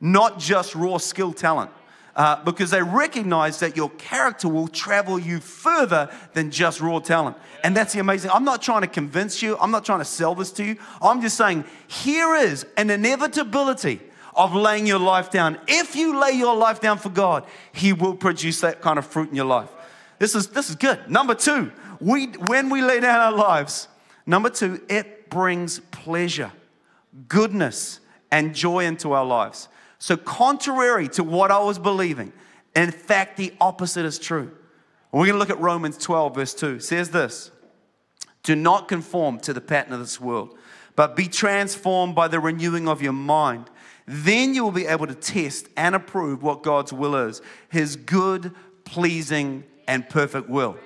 not 0.00 0.38
just 0.38 0.74
raw 0.74 0.96
skill 0.96 1.34
talent. 1.34 1.70
Uh, 2.14 2.44
because 2.44 2.70
they 2.70 2.82
recognize 2.82 3.58
that 3.60 3.74
your 3.74 3.88
character 3.90 4.46
will 4.46 4.68
travel 4.68 5.18
you 5.18 5.40
further 5.40 6.10
than 6.34 6.50
just 6.50 6.78
raw 6.78 6.98
talent. 6.98 7.34
And 7.64 7.74
that's 7.74 7.94
the 7.94 8.00
amazing. 8.00 8.30
I'm 8.30 8.44
not 8.44 8.60
trying 8.60 8.82
to 8.82 8.86
convince 8.86 9.40
you, 9.40 9.56
I'm 9.58 9.70
not 9.70 9.86
trying 9.86 10.00
to 10.00 10.04
sell 10.04 10.34
this 10.34 10.52
to 10.52 10.64
you. 10.64 10.76
I'm 11.00 11.22
just 11.22 11.38
saying, 11.38 11.64
here 11.86 12.34
is 12.34 12.66
an 12.76 12.90
inevitability 12.90 14.00
of 14.34 14.54
laying 14.54 14.86
your 14.86 14.98
life 14.98 15.30
down. 15.30 15.58
If 15.66 15.96
you 15.96 16.20
lay 16.20 16.32
your 16.32 16.54
life 16.54 16.80
down 16.80 16.98
for 16.98 17.08
God, 17.08 17.46
He 17.72 17.94
will 17.94 18.14
produce 18.14 18.60
that 18.60 18.82
kind 18.82 18.98
of 18.98 19.06
fruit 19.06 19.30
in 19.30 19.36
your 19.36 19.46
life. 19.46 19.70
This 20.18 20.34
is, 20.34 20.48
this 20.48 20.68
is 20.68 20.76
good. 20.76 21.10
Number 21.10 21.34
two, 21.34 21.72
we, 22.00 22.26
when 22.26 22.68
we 22.68 22.82
lay 22.82 23.00
down 23.00 23.20
our 23.20 23.32
lives, 23.32 23.88
number 24.26 24.50
two, 24.50 24.82
it 24.88 25.30
brings 25.30 25.80
pleasure, 25.90 26.52
goodness, 27.28 28.00
and 28.30 28.54
joy 28.54 28.84
into 28.84 29.12
our 29.12 29.24
lives. 29.24 29.68
So, 30.02 30.16
contrary 30.16 31.06
to 31.10 31.22
what 31.22 31.52
I 31.52 31.60
was 31.60 31.78
believing, 31.78 32.32
in 32.74 32.90
fact, 32.90 33.36
the 33.36 33.54
opposite 33.60 34.04
is 34.04 34.18
true. 34.18 34.50
We're 35.12 35.26
going 35.26 35.34
to 35.34 35.38
look 35.38 35.50
at 35.50 35.60
Romans 35.60 35.96
12, 35.96 36.34
verse 36.34 36.54
2. 36.54 36.74
It 36.74 36.82
says 36.82 37.10
this 37.10 37.52
Do 38.42 38.56
not 38.56 38.88
conform 38.88 39.38
to 39.40 39.52
the 39.52 39.60
pattern 39.60 39.92
of 39.92 40.00
this 40.00 40.20
world, 40.20 40.58
but 40.96 41.14
be 41.14 41.28
transformed 41.28 42.16
by 42.16 42.26
the 42.26 42.40
renewing 42.40 42.88
of 42.88 43.00
your 43.00 43.12
mind 43.12 43.70
then 44.06 44.54
you 44.54 44.64
will 44.64 44.72
be 44.72 44.86
able 44.86 45.06
to 45.06 45.14
test 45.14 45.68
and 45.76 45.94
approve 45.94 46.42
what 46.42 46.62
God's 46.62 46.92
will 46.92 47.14
is 47.14 47.40
His 47.70 47.96
good, 47.96 48.52
pleasing, 48.84 49.64
and 49.86 50.08
perfect 50.08 50.48
will. 50.48 50.76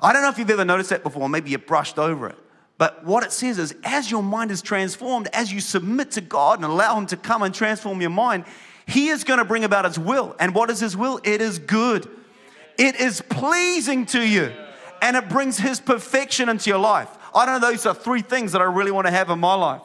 I 0.00 0.12
don't 0.12 0.22
know 0.22 0.28
if 0.28 0.38
you've 0.38 0.50
ever 0.50 0.64
noticed 0.64 0.90
that 0.90 1.02
before, 1.02 1.28
maybe 1.28 1.50
you 1.50 1.58
brushed 1.58 1.98
over 1.98 2.28
it. 2.28 2.38
But 2.78 3.04
what 3.04 3.24
it 3.24 3.32
says 3.32 3.58
is, 3.58 3.74
as 3.82 4.10
your 4.10 4.22
mind 4.22 4.52
is 4.52 4.62
transformed, 4.62 5.28
as 5.32 5.52
you 5.52 5.60
submit 5.60 6.12
to 6.12 6.20
God 6.20 6.60
and 6.60 6.64
allow 6.64 6.96
Him 6.96 7.06
to 7.06 7.16
come 7.16 7.42
and 7.42 7.52
transform 7.52 8.00
your 8.00 8.10
mind, 8.10 8.44
He 8.86 9.08
is 9.08 9.24
going 9.24 9.40
to 9.40 9.44
bring 9.44 9.64
about 9.64 9.84
His 9.84 9.98
will. 9.98 10.36
And 10.38 10.54
what 10.54 10.70
is 10.70 10.78
His 10.78 10.96
will? 10.96 11.20
It 11.24 11.42
is 11.42 11.58
good, 11.58 12.08
it 12.78 12.94
is 13.00 13.20
pleasing 13.20 14.06
to 14.06 14.22
you, 14.22 14.52
and 15.02 15.16
it 15.16 15.28
brings 15.28 15.58
His 15.58 15.80
perfection 15.80 16.48
into 16.48 16.70
your 16.70 16.78
life. 16.78 17.08
I 17.34 17.44
don't 17.44 17.60
know, 17.60 17.70
those 17.70 17.84
are 17.84 17.94
three 17.94 18.22
things 18.22 18.52
that 18.52 18.62
I 18.62 18.64
really 18.64 18.92
want 18.92 19.06
to 19.08 19.12
have 19.12 19.28
in 19.28 19.40
my 19.40 19.54
life. 19.54 19.82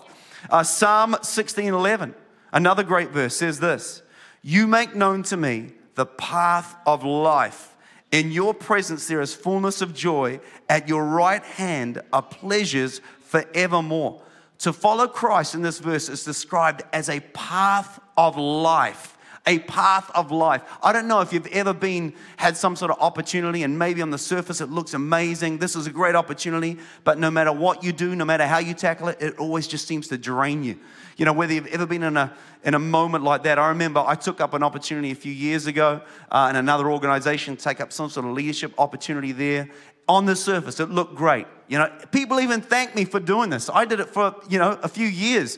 Uh, 0.49 0.63
Psalm 0.63 1.15
16 1.21 1.73
11. 1.73 2.13
Another 2.51 2.83
great 2.83 3.09
verse 3.09 3.35
says 3.35 3.59
this 3.59 4.03
You 4.43 4.67
make 4.67 4.95
known 4.95 5.23
to 5.23 5.37
me 5.37 5.71
the 5.95 6.05
path 6.05 6.75
of 6.85 7.03
life. 7.03 7.72
In 8.13 8.31
your 8.31 8.53
presence 8.53 9.07
there 9.07 9.21
is 9.21 9.33
fullness 9.33 9.81
of 9.81 9.95
joy. 9.95 10.39
At 10.69 10.87
your 10.87 11.03
right 11.03 11.43
hand 11.43 11.99
are 12.13 12.21
pleasures 12.21 13.01
forevermore. 13.19 14.21
to 14.59 14.71
follow 14.71 15.07
Christ 15.07 15.55
in 15.55 15.63
this 15.63 15.79
verse 15.79 16.07
is 16.07 16.23
described 16.23 16.83
as 16.93 17.09
a 17.09 17.19
path 17.33 17.99
of 18.15 18.37
life 18.37 19.12
a 19.45 19.59
path 19.59 20.09
of 20.15 20.31
life. 20.31 20.61
I 20.81 20.93
don't 20.93 21.07
know 21.07 21.19
if 21.19 21.33
you've 21.33 21.47
ever 21.47 21.73
been, 21.73 22.13
had 22.37 22.55
some 22.55 22.75
sort 22.75 22.91
of 22.91 22.97
opportunity, 22.99 23.63
and 23.63 23.77
maybe 23.77 24.01
on 24.01 24.09
the 24.09 24.17
surface 24.17 24.61
it 24.61 24.69
looks 24.69 24.93
amazing. 24.93 25.57
This 25.57 25.75
is 25.75 25.85
a 25.85 25.91
great 25.91 26.15
opportunity, 26.15 26.77
but 27.03 27.17
no 27.17 27.29
matter 27.29 27.51
what 27.51 27.83
you 27.83 27.91
do, 27.91 28.15
no 28.15 28.23
matter 28.23 28.47
how 28.47 28.59
you 28.59 28.73
tackle 28.73 29.09
it, 29.09 29.21
it 29.21 29.37
always 29.37 29.67
just 29.67 29.87
seems 29.87 30.07
to 30.09 30.17
drain 30.17 30.63
you. 30.63 30.79
You 31.17 31.25
know, 31.25 31.33
whether 31.33 31.53
you've 31.53 31.67
ever 31.67 31.85
been 31.85 32.03
in 32.03 32.17
a, 32.17 32.33
in 32.63 32.73
a 32.73 32.79
moment 32.79 33.23
like 33.23 33.43
that. 33.43 33.59
I 33.59 33.69
remember 33.69 34.03
I 34.05 34.15
took 34.15 34.41
up 34.41 34.53
an 34.53 34.63
opportunity 34.63 35.11
a 35.11 35.15
few 35.15 35.33
years 35.33 35.67
ago 35.67 36.01
uh, 36.31 36.47
in 36.49 36.55
another 36.55 36.89
organization, 36.89 37.57
take 37.57 37.81
up 37.81 37.91
some 37.91 38.09
sort 38.09 38.25
of 38.25 38.31
leadership 38.31 38.73
opportunity 38.77 39.31
there. 39.31 39.69
On 40.07 40.25
the 40.25 40.35
surface, 40.35 40.79
it 40.79 40.89
looked 40.89 41.15
great. 41.15 41.47
You 41.67 41.77
know, 41.77 41.89
people 42.11 42.39
even 42.39 42.61
thanked 42.61 42.95
me 42.95 43.05
for 43.05 43.19
doing 43.19 43.49
this. 43.49 43.69
I 43.69 43.85
did 43.85 43.99
it 43.99 44.09
for, 44.09 44.35
you 44.49 44.59
know, 44.59 44.77
a 44.83 44.89
few 44.89 45.07
years. 45.07 45.57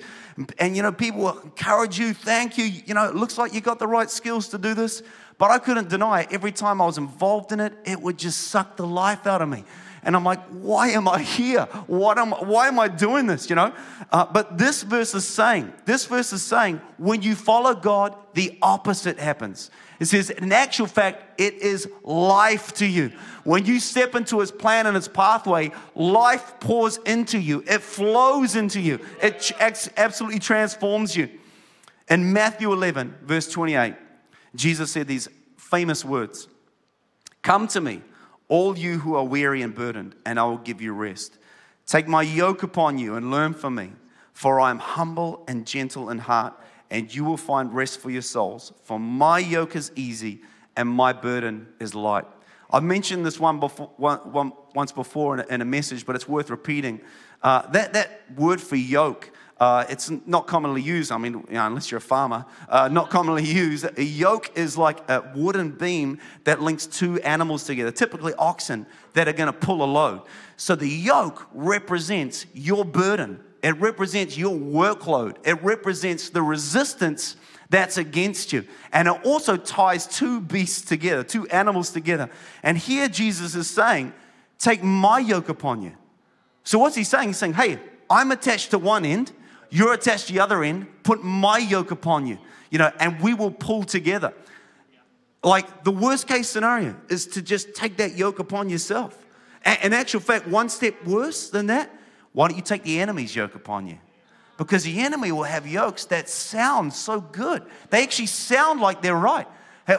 And, 0.60 0.76
you 0.76 0.84
know, 0.84 0.92
people 0.92 1.40
encourage 1.40 1.98
you, 1.98 2.14
thank 2.14 2.58
you. 2.58 2.66
You 2.66 2.94
know, 2.94 3.08
it 3.08 3.16
looks 3.16 3.38
like 3.38 3.54
you 3.54 3.62
got 3.62 3.80
the 3.80 3.88
right 3.88 4.10
skills 4.10 4.50
to 4.50 4.58
do 4.58 4.74
this. 4.74 5.02
But 5.38 5.52
I 5.52 5.60
couldn't 5.60 5.90
deny 5.90 6.22
it. 6.22 6.28
Every 6.32 6.52
time 6.52 6.82
I 6.82 6.86
was 6.86 6.98
involved 6.98 7.52
in 7.52 7.60
it, 7.60 7.74
it 7.86 8.02
would 8.02 8.18
just 8.18 8.48
suck 8.50 8.78
the 8.78 8.88
life 8.88 9.28
out 9.28 9.42
of 9.42 9.50
me. 9.50 9.64
And 10.06 10.16
I'm 10.16 10.24
like, 10.24 10.42
why 10.50 10.90
am 10.90 11.08
I 11.08 11.20
here? 11.20 11.64
What 11.88 12.20
am, 12.20 12.32
why 12.32 12.68
am 12.68 12.80
I 12.80 12.88
doing 12.88 13.26
this? 13.26 13.50
You 13.50 13.56
know? 13.56 13.74
Uh, 14.12 14.26
but 14.32 14.56
this 14.56 14.84
verse 14.84 15.16
is 15.16 15.28
saying, 15.28 15.74
this 15.86 16.06
verse 16.06 16.32
is 16.32 16.44
saying, 16.44 16.80
when 16.98 17.24
you 17.24 17.34
follow 17.34 17.74
God, 17.74 18.16
the 18.36 18.56
opposite 18.62 19.18
happens. 19.18 19.72
It 20.00 20.06
says, 20.06 20.30
in 20.30 20.52
actual 20.52 20.86
fact, 20.86 21.42
it 21.42 21.56
is 21.56 21.90
life 22.04 22.72
to 22.76 22.86
you. 22.86 23.14
When 23.46 23.66
you 23.66 23.80
step 23.80 24.14
into 24.14 24.42
his 24.42 24.52
plan 24.52 24.86
and 24.86 24.96
his 24.96 25.08
pathway, 25.08 25.72
life 25.96 26.60
pours 26.60 26.98
into 26.98 27.40
you, 27.40 27.64
it 27.66 27.82
flows 27.82 28.56
into 28.56 28.80
you, 28.80 29.00
it 29.24 29.52
absolutely 29.98 30.40
transforms 30.40 31.16
you. 31.16 31.30
In 32.10 32.32
Matthew 32.32 32.72
11, 32.72 33.16
verse 33.24 33.50
28, 33.50 33.96
Jesus 34.54 34.92
said 34.92 35.08
these 35.08 35.28
famous 35.58 36.06
words 36.06 36.48
Come 37.42 37.68
to 37.70 37.82
me 37.82 38.02
all 38.48 38.78
you 38.78 39.00
who 39.00 39.16
are 39.16 39.24
weary 39.24 39.62
and 39.62 39.74
burdened, 39.74 40.16
and 40.26 40.40
I 40.40 40.44
will 40.44 40.58
give 40.58 40.82
you 40.82 40.94
rest. 40.94 41.38
Take 41.86 42.08
my 42.08 42.22
yoke 42.22 42.64
upon 42.64 42.98
you 42.98 43.16
and 43.16 43.32
learn 43.32 43.54
from 43.54 43.76
me, 43.76 43.94
for 44.34 44.60
I 44.60 44.70
am 44.70 44.80
humble 44.80 45.44
and 45.48 45.66
gentle 45.66 46.10
in 46.10 46.20
heart, 46.20 46.54
and 46.90 47.14
you 47.14 47.24
will 47.24 47.38
find 47.38 47.74
rest 47.74 48.00
for 48.00 48.10
your 48.10 48.22
souls. 48.22 48.74
For 48.84 49.00
my 49.00 49.40
yoke 49.40 49.76
is 49.76 49.92
easy 49.96 50.42
and 50.76 50.90
my 50.90 51.14
burden 51.14 51.68
is 51.80 51.96
light. 51.96 52.26
I've 52.72 52.84
mentioned 52.84 53.26
this 53.26 53.40
one, 53.40 53.60
before, 53.60 53.92
one, 53.98 54.20
one 54.32 54.52
once 54.74 54.92
before 54.92 55.36
in 55.36 55.40
a, 55.40 55.54
in 55.54 55.62
a, 55.62 55.66
message, 55.66 56.06
but 56.06 56.16
it's 56.16 56.28
worth 56.28 56.50
repeating. 56.50 57.00
Uh, 57.42 57.66
that, 57.68 57.94
that 57.94 58.22
word 58.36 58.60
for 58.60 58.76
yoke 58.76 59.32
uh, 59.58 59.86
it's 59.90 60.12
not 60.26 60.48
commonly 60.48 60.82
used, 60.82 61.12
I 61.14 61.18
mean, 61.18 61.34
you 61.34 61.54
know, 61.54 61.66
unless 61.66 61.90
you're 61.90 62.00
a 62.00 62.02
farmer, 62.02 62.46
uh, 62.68 62.90
not 62.90 63.10
commonly 63.10 63.46
used. 63.46 63.86
A 63.98 64.04
yoke 64.04 64.52
is 64.58 64.78
like 64.78 65.10
a 65.10 65.32
wooden 65.34 65.72
beam 65.72 66.20
that 66.44 66.62
links 66.62 66.86
two 66.86 67.22
animals 67.22 67.64
together, 67.64 67.92
typically 67.92 68.34
oxen, 68.34 68.86
that 69.14 69.30
are 69.30 69.34
going 69.34 69.52
to 69.52 69.58
pull 69.58 69.82
a 69.82 69.86
load. 69.86 70.24
So 70.58 70.76
the 70.76 70.90
yoke 70.90 71.48
represents 71.54 72.46
your 72.54 72.84
burden, 72.84 73.40
it 73.64 73.80
represents 73.80 74.38
your 74.38 74.58
workload, 74.58 75.38
it 75.46 75.64
represents 75.64 76.30
the 76.30 76.42
resistance 76.42 77.38
that's 77.70 77.98
against 77.98 78.52
you. 78.52 78.66
And 78.92 79.08
it 79.08 79.26
also 79.26 79.56
ties 79.56 80.06
two 80.06 80.42
beasts 80.42 80.82
together, 80.82 81.24
two 81.24 81.48
animals 81.48 81.92
together. 81.92 82.30
And 82.62 82.78
here 82.78 83.08
Jesus 83.08 83.56
is 83.56 83.70
saying, 83.70 84.14
Take 84.58 84.84
my 84.84 85.20
yoke 85.20 85.50
upon 85.50 85.82
you. 85.82 85.94
So 86.64 86.80
what's 86.80 86.96
he 86.96 87.04
saying? 87.04 87.30
He's 87.30 87.38
saying, 87.38 87.54
Hey, 87.54 87.80
I'm 88.10 88.32
attached 88.32 88.72
to 88.72 88.78
one 88.78 89.06
end 89.06 89.32
you're 89.70 89.94
attached 89.94 90.28
to 90.28 90.34
the 90.34 90.40
other 90.40 90.64
end. 90.64 90.88
Put 91.04 91.24
my 91.24 91.58
yoke 91.58 91.92
upon 91.92 92.28
you, 92.28 92.38
you 92.70 92.78
know, 92.78 92.92
and 93.00 93.20
we 93.22 93.34
will 93.34 93.52
pull 93.52 93.84
together. 93.84 94.34
Like 95.44 95.84
the 95.84 95.92
worst 95.92 96.28
case 96.28 96.50
scenario 96.50 96.96
is 97.10 97.28
to 97.28 97.42
just 97.42 97.76
take 97.76 97.98
that 97.98 98.16
yoke 98.16 98.40
upon 98.40 98.70
yourself. 98.70 99.18
And 99.64 99.78
in 99.84 99.94
actual 99.94 100.20
fact, 100.20 100.48
one 100.48 100.70
step 100.70 101.04
worse 101.06 101.50
than 101.50 101.68
that, 101.68 101.92
why 102.34 102.48
don't 102.48 102.58
you 102.58 102.64
take 102.64 102.84
the 102.84 103.00
enemy's 103.00 103.36
yoke 103.36 103.56
upon 103.56 103.88
you? 103.88 103.98
Because 104.58 104.84
the 104.84 105.00
enemy 105.02 105.32
will 105.32 105.44
have 105.44 105.68
yokes 105.68 106.06
that 106.06 106.30
sound 106.30 106.94
so 106.94 107.20
good. 107.20 107.64
They 107.90 108.04
actually 108.04 108.28
sound 108.28 108.80
like 108.80 109.02
they're 109.02 109.16
right. 109.16 109.48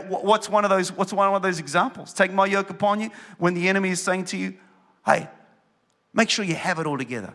What's 0.08 0.49
one 0.49 0.64
of 0.64 0.70
those, 0.70 0.90
what's 0.90 1.12
one 1.12 1.32
of 1.32 1.42
those 1.42 1.61
examples? 1.61 2.12
Take 2.12 2.32
my 2.32 2.46
yoke 2.46 2.70
upon 2.70 3.00
you 3.00 3.11
when 3.38 3.54
the 3.54 3.68
enemy 3.68 3.90
is 3.90 4.02
saying 4.02 4.25
to 4.26 4.37
you, 4.37 4.54
hey, 5.04 5.28
make 6.12 6.30
sure 6.30 6.44
you 6.44 6.54
have 6.54 6.78
it 6.78 6.87
all 6.87 6.99
together. 6.99 7.35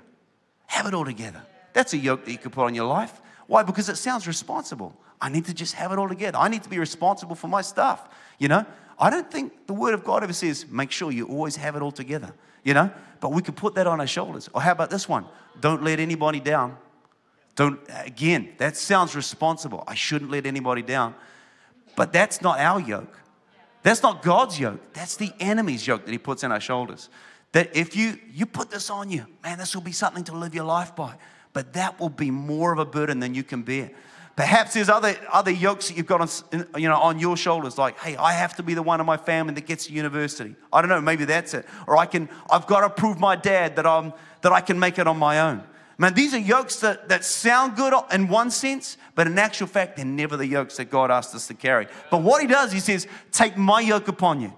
Have 0.65 0.85
it 0.88 0.93
all 0.93 1.05
together. 1.05 1.41
That's 1.73 1.93
a 1.93 1.97
yoke 1.97 2.25
that 2.25 2.31
you 2.31 2.37
could 2.37 2.51
put 2.51 2.65
on 2.65 2.75
your 2.75 2.85
life. 2.85 3.21
Why? 3.47 3.63
Because 3.63 3.89
it 3.89 3.97
sounds 3.97 4.27
responsible. 4.27 4.95
I 5.19 5.29
need 5.29 5.45
to 5.45 5.53
just 5.53 5.73
have 5.75 5.91
it 5.91 5.99
all 5.99 6.07
together. 6.07 6.37
I 6.37 6.47
need 6.47 6.63
to 6.63 6.69
be 6.69 6.79
responsible 6.79 7.35
for 7.35 7.47
my 7.47 7.61
stuff. 7.61 8.09
You 8.39 8.47
know, 8.47 8.65
I 8.97 9.09
don't 9.09 9.29
think 9.29 9.67
the 9.67 9.73
Word 9.73 9.93
of 9.93 10.03
God 10.03 10.23
ever 10.23 10.33
says, 10.33 10.65
make 10.69 10.91
sure 10.91 11.11
you 11.11 11.27
always 11.27 11.55
have 11.57 11.75
it 11.75 11.81
all 11.81 11.91
together. 11.91 12.33
You 12.63 12.73
know, 12.73 12.91
but 13.19 13.31
we 13.31 13.41
could 13.41 13.55
put 13.55 13.75
that 13.75 13.87
on 13.87 13.99
our 13.99 14.07
shoulders. 14.07 14.49
Or 14.53 14.61
how 14.61 14.71
about 14.71 14.89
this 14.89 15.09
one? 15.09 15.25
Don't 15.59 15.83
let 15.83 15.99
anybody 15.99 16.39
down. 16.39 16.77
Don't, 17.55 17.79
again, 17.89 18.49
that 18.57 18.77
sounds 18.77 19.15
responsible. 19.15 19.83
I 19.87 19.95
shouldn't 19.95 20.31
let 20.31 20.45
anybody 20.45 20.81
down. 20.81 21.15
But 21.95 22.13
that's 22.13 22.41
not 22.41 22.59
our 22.59 22.79
yoke. 22.79 23.19
That's 23.83 24.03
not 24.03 24.21
God's 24.21 24.59
yoke. 24.59 24.93
That's 24.93 25.15
the 25.15 25.31
enemy's 25.39 25.85
yoke 25.85 26.05
that 26.05 26.11
he 26.11 26.17
puts 26.17 26.43
on 26.43 26.51
our 26.51 26.59
shoulders. 26.59 27.09
That 27.51 27.75
if 27.75 27.95
you 27.95 28.17
you 28.31 28.45
put 28.45 28.69
this 28.69 28.89
on 28.89 29.09
you, 29.09 29.25
man, 29.43 29.57
this 29.57 29.75
will 29.75 29.81
be 29.81 29.91
something 29.91 30.23
to 30.25 30.33
live 30.33 30.55
your 30.55 30.63
life 30.63 30.95
by 30.95 31.15
but 31.53 31.74
that 31.74 32.00
will 32.00 32.10
be 32.10 32.31
more 32.31 32.72
of 32.72 32.79
a 32.79 32.86
burden 32.86 33.20
than 33.20 33.34
you 33.34 33.43
can 33.43 33.62
bear. 33.62 33.91
Perhaps 34.36 34.74
there's 34.74 34.89
other, 34.89 35.15
other 35.31 35.51
yokes 35.51 35.89
that 35.89 35.98
you've 35.98 36.05
got 36.05 36.22
on, 36.22 36.65
you 36.77 36.88
know, 36.88 36.96
on 36.96 37.20
your 37.20 37.36
shoulders, 37.36 37.77
like, 37.77 38.00
hey, 38.00 38.15
I 38.15 38.31
have 38.31 38.55
to 38.55 38.63
be 38.63 38.74
the 38.74 38.81
one 38.81 39.00
in 39.00 39.05
my 39.05 39.17
family 39.17 39.53
that 39.55 39.65
gets 39.65 39.88
to 39.88 39.93
university. 39.93 40.55
I 40.72 40.81
don't 40.81 40.89
know, 40.89 41.01
maybe 41.01 41.25
that's 41.25 41.53
it. 41.53 41.65
Or 41.86 41.98
I 41.98 42.05
can, 42.05 42.29
I've 42.50 42.65
got 42.65 42.81
to 42.81 42.89
prove 42.89 43.20
my 43.20 43.36
dad 43.36 43.75
that, 43.75 43.86
I'm, 43.86 44.13
that 44.41 44.51
I 44.53 44.62
can 44.62 44.79
make 44.79 44.98
it 44.98 45.05
on 45.05 45.17
my 45.17 45.41
own. 45.41 45.63
Man, 45.98 46.13
these 46.13 46.34
are 46.34 46.39
yokes 46.39 46.77
that, 46.79 47.10
that 47.10 47.25
sound 47.25 47.75
good 47.75 47.93
in 48.12 48.29
one 48.29 48.50
sense, 48.50 48.98
but 49.13 49.27
in 49.27 49.38
actual 49.38 49.67
fact, 49.67 49.98
they're 49.98 50.05
never 50.05 50.38
the 50.38 50.48
yokes 50.48 50.77
that 50.77 50.89
God 50.89 51.12
asked 51.12 51.36
us 51.36 51.48
to 51.48 51.53
carry. 51.53 51.88
But 52.10 52.24
what 52.24 52.41
he 52.41 52.48
does, 52.48 52.72
he 52.72 52.79
says, 52.79 53.05
take 53.31 53.58
my 53.58 53.81
yoke 53.81 54.08
upon 54.08 54.41
you. 54.41 54.53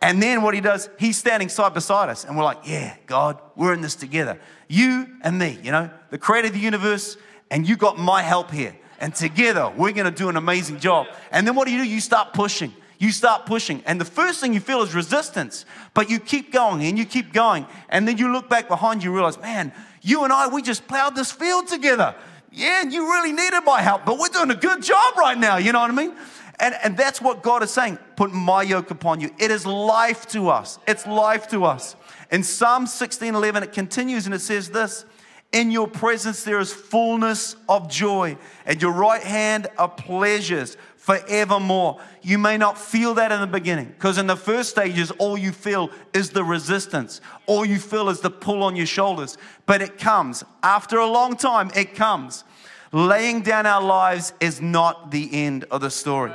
And 0.00 0.22
then 0.22 0.40
what 0.40 0.54
he 0.54 0.62
does, 0.62 0.88
he's 0.98 1.18
standing 1.18 1.50
side 1.50 1.74
beside 1.74 2.08
us, 2.08 2.24
and 2.24 2.34
we're 2.34 2.44
like, 2.44 2.60
yeah, 2.64 2.96
God, 3.06 3.38
we're 3.56 3.74
in 3.74 3.82
this 3.82 3.94
together. 3.94 4.40
You 4.70 5.08
and 5.22 5.36
me, 5.36 5.58
you 5.64 5.72
know, 5.72 5.90
the 6.10 6.18
creator 6.18 6.46
of 6.46 6.52
the 6.52 6.60
universe, 6.60 7.16
and 7.50 7.68
you 7.68 7.76
got 7.76 7.98
my 7.98 8.22
help 8.22 8.52
here. 8.52 8.76
And 9.00 9.12
together, 9.12 9.68
we're 9.76 9.90
gonna 9.90 10.12
do 10.12 10.28
an 10.28 10.36
amazing 10.36 10.78
job. 10.78 11.08
And 11.32 11.44
then 11.44 11.56
what 11.56 11.66
do 11.66 11.74
you 11.74 11.82
do? 11.82 11.88
You 11.88 12.00
start 12.00 12.34
pushing. 12.34 12.72
You 13.00 13.10
start 13.10 13.46
pushing. 13.46 13.82
And 13.84 14.00
the 14.00 14.04
first 14.04 14.40
thing 14.40 14.54
you 14.54 14.60
feel 14.60 14.82
is 14.82 14.94
resistance, 14.94 15.64
but 15.92 16.08
you 16.08 16.20
keep 16.20 16.52
going 16.52 16.84
and 16.84 16.96
you 16.96 17.04
keep 17.04 17.32
going. 17.32 17.66
And 17.88 18.06
then 18.06 18.16
you 18.16 18.30
look 18.30 18.48
back 18.48 18.68
behind 18.68 19.02
you, 19.02 19.12
realize, 19.12 19.40
man, 19.40 19.72
you 20.02 20.22
and 20.22 20.32
I, 20.32 20.46
we 20.46 20.62
just 20.62 20.86
plowed 20.86 21.16
this 21.16 21.32
field 21.32 21.66
together. 21.66 22.14
Yeah, 22.52 22.84
you 22.84 23.10
really 23.10 23.32
needed 23.32 23.62
my 23.62 23.82
help, 23.82 24.04
but 24.04 24.20
we're 24.20 24.28
doing 24.28 24.52
a 24.52 24.54
good 24.54 24.84
job 24.84 25.16
right 25.16 25.36
now. 25.36 25.56
You 25.56 25.72
know 25.72 25.80
what 25.80 25.90
I 25.90 25.94
mean? 25.94 26.14
And, 26.60 26.76
and 26.84 26.96
that's 26.96 27.20
what 27.20 27.42
God 27.42 27.64
is 27.64 27.72
saying. 27.72 27.98
Put 28.14 28.32
my 28.32 28.62
yoke 28.62 28.92
upon 28.92 29.20
you. 29.20 29.30
It 29.40 29.50
is 29.50 29.66
life 29.66 30.28
to 30.28 30.48
us. 30.48 30.78
It's 30.86 31.08
life 31.08 31.48
to 31.48 31.64
us. 31.64 31.96
In 32.30 32.42
Psalm 32.42 32.86
16 32.86 33.34
11, 33.34 33.62
it 33.64 33.72
continues 33.72 34.26
and 34.26 34.34
it 34.34 34.40
says 34.40 34.70
this 34.70 35.04
In 35.52 35.70
your 35.70 35.88
presence 35.88 36.44
there 36.44 36.60
is 36.60 36.72
fullness 36.72 37.56
of 37.68 37.90
joy, 37.90 38.36
and 38.66 38.80
your 38.80 38.92
right 38.92 39.22
hand 39.22 39.66
are 39.78 39.88
pleasures 39.88 40.76
forevermore. 40.96 42.00
You 42.22 42.38
may 42.38 42.56
not 42.56 42.78
feel 42.78 43.14
that 43.14 43.32
in 43.32 43.40
the 43.40 43.46
beginning 43.46 43.86
because 43.86 44.18
in 44.18 44.26
the 44.26 44.36
first 44.36 44.70
stages, 44.70 45.10
all 45.12 45.36
you 45.36 45.50
feel 45.50 45.90
is 46.12 46.30
the 46.30 46.44
resistance, 46.44 47.20
all 47.46 47.64
you 47.64 47.78
feel 47.78 48.08
is 48.10 48.20
the 48.20 48.30
pull 48.30 48.62
on 48.62 48.76
your 48.76 48.86
shoulders. 48.86 49.36
But 49.66 49.82
it 49.82 49.98
comes 49.98 50.44
after 50.62 50.98
a 50.98 51.06
long 51.06 51.36
time, 51.36 51.70
it 51.74 51.94
comes. 51.94 52.44
Laying 52.92 53.42
down 53.42 53.66
our 53.66 53.82
lives 53.82 54.32
is 54.40 54.60
not 54.60 55.12
the 55.12 55.28
end 55.32 55.64
of 55.70 55.80
the 55.80 55.90
story. 55.90 56.32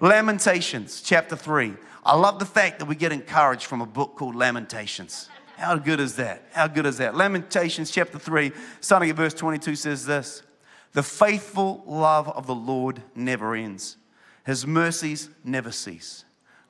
Lamentations 0.00 1.00
chapter 1.00 1.36
3. 1.36 1.74
I 2.06 2.16
love 2.16 2.38
the 2.38 2.46
fact 2.46 2.80
that 2.80 2.84
we 2.84 2.96
get 2.96 3.12
encouraged 3.12 3.64
from 3.64 3.80
a 3.80 3.86
book 3.86 4.16
called 4.16 4.34
Lamentations. 4.34 5.28
How 5.56 5.76
good 5.76 6.00
is 6.00 6.16
that? 6.16 6.48
How 6.52 6.66
good 6.66 6.84
is 6.84 6.98
that? 6.98 7.14
Lamentations 7.14 7.90
chapter 7.90 8.18
3, 8.18 8.52
starting 8.80 9.08
at 9.08 9.16
verse 9.16 9.32
22, 9.34 9.76
says 9.76 10.04
this 10.04 10.42
The 10.92 11.02
faithful 11.02 11.82
love 11.86 12.28
of 12.28 12.46
the 12.46 12.54
Lord 12.54 13.02
never 13.14 13.54
ends, 13.54 13.96
His 14.44 14.66
mercies 14.66 15.30
never 15.44 15.70
cease. 15.70 16.24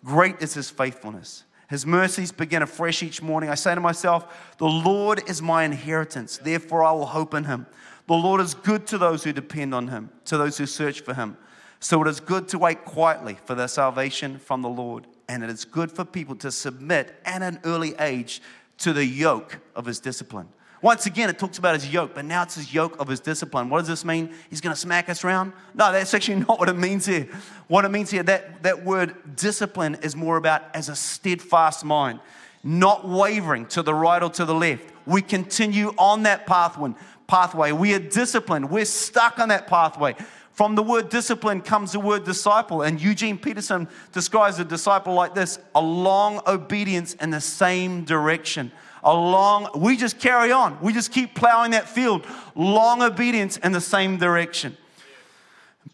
Great 0.05 0.37
is 0.41 0.55
His 0.55 0.71
faithfulness. 0.71 1.45
His 1.69 1.87
mercies 1.87 2.31
begin 2.31 2.63
afresh 2.63 3.03
each 3.03 3.23
morning. 3.23 3.49
I 3.49 3.55
say 3.55 3.75
to 3.75 3.81
myself, 3.81 4.55
The 4.59 4.67
Lord 4.67 5.29
is 5.29 5.43
my 5.43 5.65
inheritance, 5.65 6.39
therefore 6.39 6.85
I 6.85 6.93
will 6.93 7.07
hope 7.07 7.35
in 7.35 7.45
Him. 7.45 7.67
The 8.07 8.15
Lord 8.15 8.41
is 8.41 8.55
good 8.55 8.87
to 8.89 8.99
those 8.99 9.25
who 9.25 9.33
depend 9.33 9.75
on 9.75 9.89
Him, 9.89 10.11
to 10.27 10.37
those 10.37 10.59
who 10.59 10.67
search 10.67 11.01
for 11.01 11.15
Him. 11.15 11.39
So 11.81 12.03
it 12.03 12.09
is 12.09 12.21
good 12.21 12.49
to 12.49 12.59
wait 12.59 12.85
quietly 12.85 13.39
for 13.45 13.55
their 13.55 13.69
salvation 13.69 14.39
from 14.39 14.63
the 14.63 14.69
Lord, 14.69 15.07
and 15.29 15.43
it 15.43 15.51
is 15.51 15.65
good 15.65 15.91
for 15.91 16.05
people 16.05 16.37
to 16.37 16.51
submit 16.51 17.15
at 17.25 17.43
an 17.43 17.61
early 17.65 17.95
age 17.99 18.43
to 18.79 18.93
the 18.93 19.05
yoke 19.05 19.61
of 19.75 19.87
his 19.87 20.01
discipline. 20.01 20.49
Once 20.85 21.07
again, 21.07 21.31
it 21.31 21.39
talks 21.39 21.57
about 21.57 21.73
his 21.75 21.91
yoke, 21.91 22.15
but 22.15 22.27
now 22.27 22.43
it's 22.43 22.57
his 22.57 22.75
yoke 22.75 23.01
of 23.01 23.09
his 23.09 23.19
discipline. 23.19 23.71
What 23.71 23.79
does 23.79 23.89
this 23.89 24.05
mean? 24.05 24.35
He's 24.51 24.61
going 24.61 24.75
to 24.75 24.79
smack 24.79 25.09
us 25.09 25.25
around? 25.25 25.55
No, 25.75 25.91
that's 25.91 26.13
actually 26.13 26.41
not 26.49 26.59
what 26.59 26.69
it 26.69 26.77
means 26.77 27.07
here. 27.07 27.27
What 27.69 27.87
it 27.87 27.89
means 27.89 28.11
here, 28.11 28.23
that, 28.25 28.63
that 28.65 28.85
word 28.85 29.35
discipline 29.35 29.97
is 30.03 30.15
more 30.15 30.37
about 30.37 30.63
as 30.75 30.91
a 30.91 30.95
steadfast 30.95 31.87
mind, 31.87 32.21
not 32.63 33.09
wavering 33.09 33.65
to 33.69 33.83
the 33.83 33.95
right 33.95 34.23
or 34.23 34.29
to 34.31 34.45
the 34.45 34.55
left. 34.55 34.85
We 35.07 35.23
continue 35.23 35.95
on 35.97 36.25
that 36.25 36.47
pathway. 36.47 36.93
pathway. 37.27 37.73
We 37.73 37.95
are 37.95 37.99
disciplined. 37.99 38.69
We're 38.69 38.85
stuck 38.85 39.39
on 39.39 39.49
that 39.49 39.67
pathway. 39.67 40.17
From 40.55 40.77
the 40.77 40.85
word 40.85 41.09
discipline 41.09 41.61
comes 41.63 41.93
the 41.93 42.01
word 42.01 42.25
disciple. 42.25 42.83
And 42.83 43.01
Eugene 43.01 43.37
Peterson 43.37 43.89
describes 44.13 44.61
a 44.61 44.65
disciple 44.65 45.13
like 45.13 45.35
this 45.35 45.59
a 45.75 45.83
long 45.83 46.41
obedience 46.47 47.15
in 47.15 47.31
the 47.31 47.41
same 47.41 48.05
direction. 48.05 48.71
A 49.03 49.13
long, 49.13 49.69
we 49.75 49.97
just 49.97 50.21
carry 50.21 50.53
on. 50.53 50.81
We 50.81 50.93
just 50.93 51.11
keep 51.11 51.35
plowing 51.35 51.73
that 51.73 51.89
field. 51.89 52.25
Long 52.55 53.03
obedience 53.03 53.57
in 53.59 53.73
the 53.73 53.81
same 53.81 54.17
direction. 54.17 54.77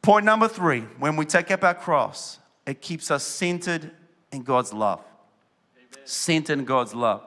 Point 0.02 0.26
number 0.26 0.46
three 0.46 0.80
when 0.98 1.16
we 1.16 1.24
take 1.24 1.50
up 1.50 1.64
our 1.64 1.74
cross, 1.74 2.38
it 2.66 2.82
keeps 2.82 3.10
us 3.10 3.24
centered 3.24 3.90
in 4.30 4.42
God's 4.42 4.74
love. 4.74 5.00
Amen. 5.76 6.06
Centered 6.06 6.58
in 6.58 6.64
God's 6.66 6.94
love. 6.94 7.22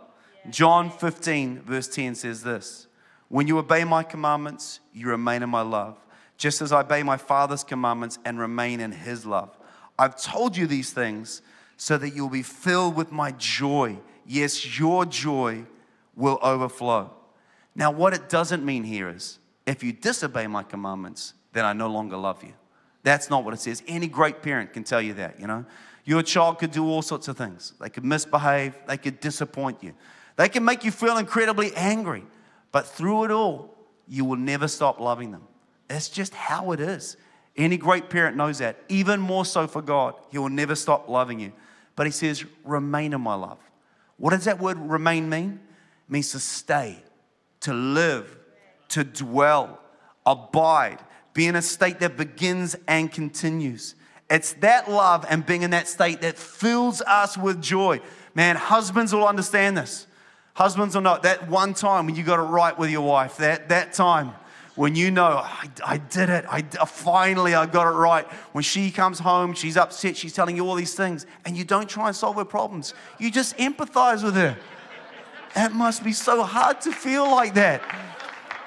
John 0.51 0.91
15, 0.91 1.61
verse 1.61 1.87
10 1.87 2.13
says 2.13 2.43
this 2.43 2.85
When 3.27 3.47
you 3.47 3.57
obey 3.57 3.83
my 3.85 4.03
commandments, 4.03 4.81
you 4.93 5.07
remain 5.07 5.41
in 5.41 5.49
my 5.49 5.61
love 5.61 5.97
just 6.43 6.61
as 6.61 6.73
I 6.73 6.81
obey 6.81 7.03
my 7.03 7.15
Father's 7.15 7.63
commandments 7.63 8.19
and 8.25 8.37
remain 8.37 8.81
in 8.81 8.91
his 8.91 9.25
love. 9.25 9.57
I've 9.97 10.21
told 10.21 10.57
you 10.57 10.67
these 10.67 10.91
things 10.91 11.41
so 11.77 11.97
that 11.97 12.09
you'll 12.09 12.27
be 12.27 12.43
filled 12.43 12.97
with 12.97 13.13
my 13.13 13.31
joy. 13.31 13.97
Yes, 14.27 14.77
your 14.77 15.05
joy 15.05 15.63
will 16.17 16.39
overflow. 16.43 17.13
Now, 17.75 17.91
what 17.91 18.13
it 18.13 18.27
doesn't 18.27 18.65
mean 18.65 18.83
here 18.83 19.07
is 19.07 19.39
if 19.65 19.85
you 19.85 19.93
disobey 19.93 20.47
my 20.47 20.63
commandments, 20.63 21.33
then 21.53 21.63
I 21.63 21.71
no 21.71 21.87
longer 21.87 22.17
love 22.17 22.43
you. 22.43 22.51
That's 23.03 23.29
not 23.29 23.45
what 23.45 23.53
it 23.53 23.61
says. 23.61 23.81
Any 23.87 24.07
great 24.07 24.41
parent 24.41 24.73
can 24.73 24.83
tell 24.83 25.01
you 25.01 25.13
that, 25.13 25.39
you 25.39 25.47
know. 25.47 25.63
Your 26.03 26.23
child 26.23 26.59
could 26.59 26.71
do 26.71 26.85
all 26.85 27.01
sorts 27.01 27.29
of 27.29 27.37
things. 27.37 27.71
They 27.79 27.89
could 27.89 28.03
misbehave, 28.03 28.75
they 28.85 28.97
could 28.97 29.21
disappoint 29.21 29.81
you, 29.81 29.93
they 30.35 30.49
can 30.49 30.65
make 30.65 30.83
you 30.83 30.91
feel 30.91 31.17
incredibly 31.17 31.73
angry. 31.73 32.25
But 32.73 32.85
through 32.85 33.23
it 33.23 33.31
all, 33.31 33.77
you 34.09 34.25
will 34.25 34.35
never 34.35 34.67
stop 34.67 34.99
loving 34.99 35.31
them. 35.31 35.43
That's 35.93 36.09
just 36.09 36.33
how 36.33 36.71
it 36.71 36.79
is. 36.79 37.17
Any 37.55 37.77
great 37.77 38.09
parent 38.09 38.35
knows 38.35 38.57
that. 38.57 38.81
Even 38.89 39.19
more 39.19 39.45
so 39.45 39.67
for 39.67 39.79
God. 39.79 40.15
He 40.31 40.39
will 40.39 40.49
never 40.49 40.73
stop 40.73 41.07
loving 41.07 41.39
you. 41.39 41.53
But 41.95 42.07
He 42.07 42.11
says, 42.11 42.43
remain 42.63 43.13
in 43.13 43.21
my 43.21 43.35
love. 43.35 43.59
What 44.17 44.31
does 44.31 44.45
that 44.45 44.59
word 44.59 44.79
remain 44.79 45.29
mean? 45.29 45.59
It 46.07 46.11
means 46.11 46.31
to 46.31 46.39
stay, 46.39 46.97
to 47.59 47.73
live, 47.75 48.39
to 48.89 49.03
dwell, 49.03 49.79
abide, 50.25 50.97
be 51.35 51.45
in 51.45 51.55
a 51.55 51.61
state 51.61 51.99
that 51.99 52.17
begins 52.17 52.75
and 52.87 53.11
continues. 53.11 53.93
It's 54.31 54.53
that 54.53 54.89
love 54.89 55.27
and 55.29 55.45
being 55.45 55.61
in 55.61 55.69
that 55.71 55.87
state 55.87 56.21
that 56.21 56.39
fills 56.39 57.03
us 57.03 57.37
with 57.37 57.61
joy. 57.61 58.01
Man, 58.33 58.55
husbands 58.55 59.13
will 59.13 59.27
understand 59.27 59.77
this. 59.77 60.07
Husbands 60.55 60.95
will 60.95 61.03
know 61.03 61.19
that 61.21 61.47
one 61.47 61.75
time 61.75 62.07
when 62.07 62.15
you 62.15 62.23
got 62.23 62.39
it 62.39 62.49
right 62.49 62.75
with 62.79 62.89
your 62.89 63.05
wife, 63.05 63.37
that, 63.37 63.69
that 63.69 63.93
time 63.93 64.33
when 64.75 64.95
you 64.95 65.11
know, 65.11 65.25
I, 65.25 65.69
I 65.85 65.97
did 65.97 66.29
it, 66.29 66.45
I, 66.49 66.61
finally 66.61 67.53
I 67.53 67.65
got 67.65 67.87
it 67.87 67.95
right. 67.95 68.25
When 68.53 68.63
she 68.63 68.89
comes 68.89 69.19
home, 69.19 69.53
she's 69.53 69.77
upset, 69.77 70.17
she's 70.17 70.33
telling 70.33 70.55
you 70.55 70.67
all 70.67 70.75
these 70.75 70.95
things, 70.95 71.25
and 71.45 71.55
you 71.55 71.63
don't 71.63 71.87
try 71.87 72.07
and 72.07 72.15
solve 72.15 72.37
her 72.37 72.45
problems. 72.45 72.93
You 73.19 73.29
just 73.29 73.55
empathize 73.57 74.23
with 74.23 74.35
her. 74.35 74.57
It 75.55 75.71
must 75.73 76.03
be 76.03 76.13
so 76.13 76.41
hard 76.41 76.81
to 76.81 76.91
feel 76.91 77.29
like 77.29 77.53
that. 77.53 77.81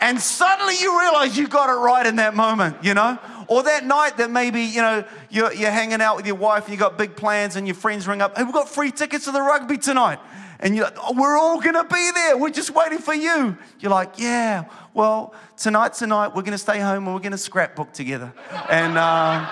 And 0.00 0.20
suddenly 0.20 0.74
you 0.80 1.00
realize 1.00 1.36
you 1.36 1.48
got 1.48 1.70
it 1.70 1.78
right 1.80 2.06
in 2.06 2.16
that 2.16 2.34
moment, 2.34 2.76
you 2.84 2.94
know? 2.94 3.18
Or 3.48 3.62
that 3.64 3.84
night 3.84 4.18
that 4.18 4.30
maybe, 4.30 4.62
you 4.62 4.82
know, 4.82 5.04
you're, 5.30 5.52
you're 5.52 5.70
hanging 5.70 6.00
out 6.00 6.16
with 6.16 6.26
your 6.26 6.36
wife 6.36 6.64
and 6.64 6.72
you 6.72 6.78
got 6.78 6.98
big 6.98 7.16
plans 7.16 7.56
and 7.56 7.66
your 7.66 7.74
friends 7.74 8.06
ring 8.06 8.20
up, 8.20 8.36
hey, 8.36 8.44
we've 8.44 8.52
got 8.52 8.68
free 8.68 8.92
tickets 8.92 9.24
to 9.24 9.32
the 9.32 9.40
rugby 9.40 9.78
tonight. 9.78 10.20
And 10.60 10.74
you're 10.74 10.84
like, 10.84 10.96
oh, 10.98 11.14
we're 11.16 11.36
all 11.36 11.60
gonna 11.60 11.84
be 11.84 12.10
there. 12.14 12.36
We're 12.36 12.50
just 12.50 12.70
waiting 12.70 12.98
for 12.98 13.14
you. 13.14 13.56
You're 13.80 13.90
like, 13.90 14.18
yeah, 14.18 14.64
well, 14.94 15.34
tonight, 15.56 15.94
tonight, 15.94 16.34
we're 16.34 16.42
gonna 16.42 16.58
stay 16.58 16.80
home 16.80 17.06
and 17.06 17.14
we're 17.14 17.20
gonna 17.20 17.38
scrapbook 17.38 17.92
together. 17.92 18.32
And, 18.70 18.96
uh, 18.96 19.50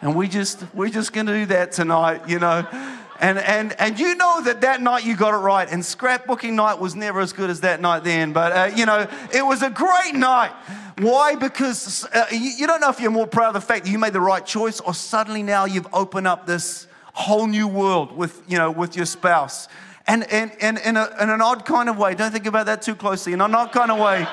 and 0.00 0.14
we 0.14 0.28
just, 0.28 0.64
we're 0.74 0.88
just 0.88 1.12
gonna 1.12 1.32
do 1.32 1.46
that 1.46 1.72
tonight, 1.72 2.28
you 2.28 2.38
know. 2.38 2.66
And, 3.20 3.38
and, 3.38 3.80
and 3.80 4.00
you 4.00 4.16
know 4.16 4.42
that 4.42 4.62
that 4.62 4.80
night 4.80 5.04
you 5.04 5.16
got 5.16 5.32
it 5.32 5.36
right. 5.36 5.68
And 5.70 5.80
scrapbooking 5.82 6.54
night 6.54 6.80
was 6.80 6.96
never 6.96 7.20
as 7.20 7.32
good 7.32 7.50
as 7.50 7.60
that 7.60 7.80
night 7.80 8.02
then. 8.02 8.32
But, 8.32 8.52
uh, 8.52 8.74
you 8.74 8.84
know, 8.84 9.06
it 9.32 9.46
was 9.46 9.62
a 9.62 9.70
great 9.70 10.14
night. 10.14 10.50
Why? 10.98 11.36
Because 11.36 12.04
uh, 12.12 12.26
you, 12.32 12.50
you 12.58 12.66
don't 12.66 12.80
know 12.80 12.90
if 12.90 12.98
you're 12.98 13.12
more 13.12 13.28
proud 13.28 13.48
of 13.48 13.54
the 13.54 13.60
fact 13.60 13.84
that 13.84 13.90
you 13.92 13.98
made 13.98 14.12
the 14.12 14.20
right 14.20 14.44
choice 14.44 14.80
or 14.80 14.92
suddenly 14.92 15.44
now 15.44 15.66
you've 15.66 15.86
opened 15.92 16.26
up 16.26 16.46
this 16.46 16.88
whole 17.12 17.46
new 17.46 17.68
world 17.68 18.16
with, 18.16 18.42
you 18.48 18.58
know, 18.58 18.70
with 18.70 18.96
your 18.96 19.06
spouse. 19.06 19.68
And, 20.06 20.24
and, 20.32 20.52
and 20.60 20.78
in, 20.78 20.96
a, 20.96 21.08
in 21.20 21.30
an 21.30 21.40
odd 21.40 21.64
kind 21.64 21.88
of 21.88 21.96
way, 21.96 22.14
don't 22.14 22.32
think 22.32 22.46
about 22.46 22.66
that 22.66 22.82
too 22.82 22.94
closely, 22.94 23.32
in 23.32 23.40
an 23.40 23.54
odd 23.54 23.72
kind 23.72 23.90
of 23.90 23.98
way, 23.98 24.26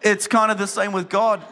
it's 0.00 0.26
kind 0.26 0.52
of 0.52 0.58
the 0.58 0.66
same 0.66 0.92
with 0.92 1.08
God. 1.08 1.42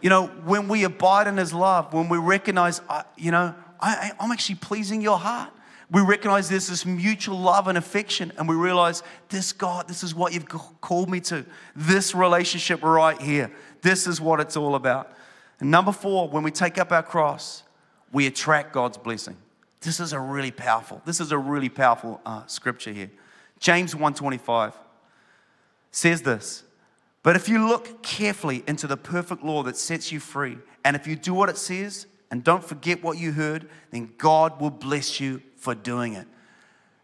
You 0.00 0.10
know, 0.10 0.26
when 0.26 0.68
we 0.68 0.84
abide 0.84 1.26
in 1.26 1.36
His 1.36 1.52
love, 1.52 1.92
when 1.92 2.08
we 2.08 2.18
recognize, 2.18 2.80
uh, 2.88 3.02
you 3.16 3.30
know, 3.30 3.54
I, 3.80 4.12
I'm 4.20 4.30
actually 4.30 4.56
pleasing 4.56 5.00
your 5.00 5.18
heart. 5.18 5.50
We 5.90 6.00
recognize 6.00 6.48
there's 6.48 6.68
this 6.68 6.86
mutual 6.86 7.38
love 7.38 7.68
and 7.68 7.76
affection, 7.76 8.32
and 8.38 8.48
we 8.48 8.54
realize 8.54 9.02
this 9.28 9.52
God, 9.52 9.86
this 9.88 10.02
is 10.02 10.14
what 10.14 10.32
you've 10.32 10.48
called 10.48 11.10
me 11.10 11.20
to. 11.20 11.44
This 11.76 12.14
relationship 12.14 12.82
right 12.82 13.20
here, 13.20 13.50
this 13.82 14.06
is 14.06 14.20
what 14.20 14.40
it's 14.40 14.56
all 14.56 14.74
about. 14.74 15.12
And 15.60 15.70
number 15.70 15.92
four, 15.92 16.28
when 16.28 16.42
we 16.42 16.50
take 16.50 16.78
up 16.78 16.92
our 16.92 17.02
cross, 17.02 17.63
we 18.14 18.26
attract 18.28 18.72
God's 18.72 18.96
blessing. 18.96 19.36
This 19.82 20.00
is 20.00 20.14
a 20.14 20.20
really 20.20 20.52
powerful, 20.52 21.02
this 21.04 21.20
is 21.20 21.32
a 21.32 21.36
really 21.36 21.68
powerful 21.68 22.22
uh, 22.24 22.46
scripture 22.46 22.92
here. 22.92 23.10
James 23.58 23.94
1:25 23.94 24.72
says 25.90 26.22
this, 26.22 26.62
but 27.22 27.36
if 27.36 27.48
you 27.48 27.68
look 27.68 28.02
carefully 28.02 28.62
into 28.66 28.86
the 28.86 28.96
perfect 28.96 29.42
law 29.42 29.62
that 29.64 29.76
sets 29.76 30.10
you 30.10 30.20
free, 30.20 30.58
and 30.84 30.96
if 30.96 31.06
you 31.06 31.16
do 31.16 31.34
what 31.34 31.48
it 31.48 31.58
says 31.58 32.06
and 32.30 32.42
don't 32.42 32.64
forget 32.64 33.02
what 33.02 33.18
you 33.18 33.32
heard, 33.32 33.68
then 33.90 34.12
God 34.16 34.60
will 34.60 34.70
bless 34.70 35.20
you 35.20 35.42
for 35.56 35.74
doing 35.74 36.14
it. 36.14 36.26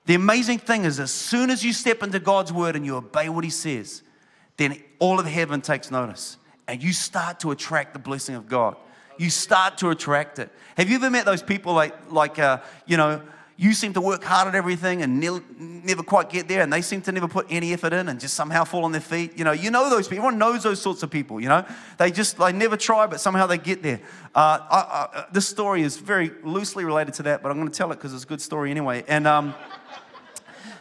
The 0.06 0.14
amazing 0.14 0.58
thing 0.58 0.84
is, 0.84 0.98
as 1.00 1.10
soon 1.10 1.50
as 1.50 1.64
you 1.64 1.72
step 1.72 2.02
into 2.02 2.18
God's 2.18 2.52
word 2.52 2.76
and 2.76 2.86
you 2.86 2.96
obey 2.96 3.28
what 3.28 3.44
He 3.44 3.50
says, 3.50 4.02
then 4.56 4.80
all 4.98 5.18
of 5.18 5.26
heaven 5.26 5.60
takes 5.60 5.90
notice 5.90 6.36
and 6.68 6.82
you 6.82 6.92
start 6.92 7.40
to 7.40 7.50
attract 7.50 7.94
the 7.94 7.98
blessing 7.98 8.36
of 8.36 8.48
God 8.48 8.76
you 9.20 9.28
start 9.28 9.76
to 9.76 9.90
attract 9.90 10.38
it. 10.38 10.50
Have 10.78 10.88
you 10.88 10.96
ever 10.96 11.10
met 11.10 11.26
those 11.26 11.42
people 11.42 11.74
like, 11.74 11.94
like 12.10 12.38
uh, 12.38 12.60
you 12.86 12.96
know, 12.96 13.20
you 13.58 13.74
seem 13.74 13.92
to 13.92 14.00
work 14.00 14.24
hard 14.24 14.48
at 14.48 14.54
everything 14.54 15.02
and 15.02 15.20
ne- 15.20 15.42
never 15.58 16.02
quite 16.02 16.30
get 16.30 16.48
there, 16.48 16.62
and 16.62 16.72
they 16.72 16.80
seem 16.80 17.02
to 17.02 17.12
never 17.12 17.28
put 17.28 17.46
any 17.50 17.74
effort 17.74 17.92
in 17.92 18.08
and 18.08 18.18
just 18.18 18.32
somehow 18.32 18.64
fall 18.64 18.84
on 18.84 18.92
their 18.92 19.02
feet. 19.02 19.36
You 19.36 19.44
know, 19.44 19.52
you 19.52 19.70
know 19.70 19.90
those 19.90 20.08
people. 20.08 20.24
Everyone 20.24 20.38
knows 20.38 20.62
those 20.62 20.80
sorts 20.80 21.02
of 21.02 21.10
people. 21.10 21.38
You 21.38 21.50
know, 21.50 21.66
they 21.98 22.10
just 22.10 22.38
they 22.38 22.50
never 22.50 22.78
try, 22.78 23.06
but 23.06 23.20
somehow 23.20 23.46
they 23.46 23.58
get 23.58 23.82
there. 23.82 24.00
Uh, 24.34 24.58
I, 24.70 24.78
I, 24.78 25.18
uh, 25.18 25.26
this 25.30 25.46
story 25.46 25.82
is 25.82 25.98
very 25.98 26.30
loosely 26.42 26.86
related 26.86 27.12
to 27.14 27.22
that, 27.24 27.42
but 27.42 27.52
I'm 27.52 27.58
going 27.58 27.70
to 27.70 27.76
tell 27.76 27.92
it 27.92 27.96
because 27.96 28.14
it's 28.14 28.24
a 28.24 28.26
good 28.26 28.40
story 28.40 28.70
anyway. 28.70 29.04
And 29.06 29.26
um, 29.26 29.54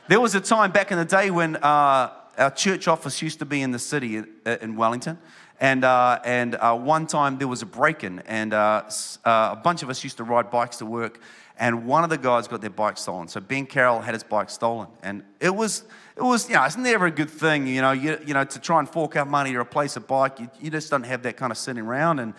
there 0.08 0.21
was 0.21 0.34
a 0.34 0.39
time 0.39 0.71
back 0.71 0.93
in 0.93 0.97
the 0.97 1.04
day 1.04 1.30
when 1.30 1.58
uh, 1.58 2.13
our 2.38 2.52
church 2.52 2.88
office 2.88 3.21
used 3.21 3.39
to 3.39 3.45
be 3.45 3.62
in 3.62 3.71
the 3.71 3.80
city 3.80 4.15
in, 4.15 4.28
in 4.45 4.78
Wellington. 4.78 5.17
And, 5.60 5.84
uh, 5.84 6.19
and 6.24 6.56
uh, 6.56 6.76
one 6.78 7.06
time 7.06 7.38
there 7.38 7.48
was 7.48 7.62
a 7.62 7.65
break 7.65 8.04
in, 8.04 8.19
and 8.19 8.54
uh, 8.54 8.84
uh, 9.26 9.50
a 9.52 9.60
bunch 9.62 9.84
of 9.84 9.89
us 9.89 10.04
used 10.04 10.17
to 10.17 10.24
ride 10.24 10.50
bikes 10.50 10.78
to 10.78 10.86
work. 10.86 11.19
And 11.58 11.86
one 11.86 12.06
of 12.06 12.10
the 12.10 12.17
guys 12.17 12.48
got 12.48 12.62
their 12.62 12.69
bike 12.69 12.98
stolen. 12.98 13.28
So 13.28 13.41
Ben 13.41 13.65
Carroll 13.65 14.00
had 14.00 14.13
his 14.13 14.24
bike 14.24 14.50
stolen. 14.50 14.88
And 15.04 15.24
it 15.41 15.54
was, 15.54 15.84
it 16.15 16.24
was 16.24 16.48
you 16.48 16.56
know, 16.56 16.63
it's 16.63 16.78
never 16.78 17.08
a 17.08 17.12
good 17.12 17.30
thing, 17.30 17.67
you 17.67 17.82
know, 17.82 17.91
you, 17.91 18.17
you 18.26 18.34
know 18.34 18.45
to 18.45 18.60
try 18.60 18.80
and 18.80 18.88
fork 18.88 19.17
out 19.17 19.28
money 19.28 19.52
to 19.52 19.60
replace 19.60 19.98
a 19.98 20.00
bike. 20.00 20.39
You, 20.39 20.50
you 20.62 20.69
just 20.69 20.89
don't 20.89 21.04
have 21.04 21.24
that 21.24 21.36
kind 21.36 21.52
of 21.52 21.58
sitting 21.58 21.84
around. 21.84 22.19
And, 22.19 22.34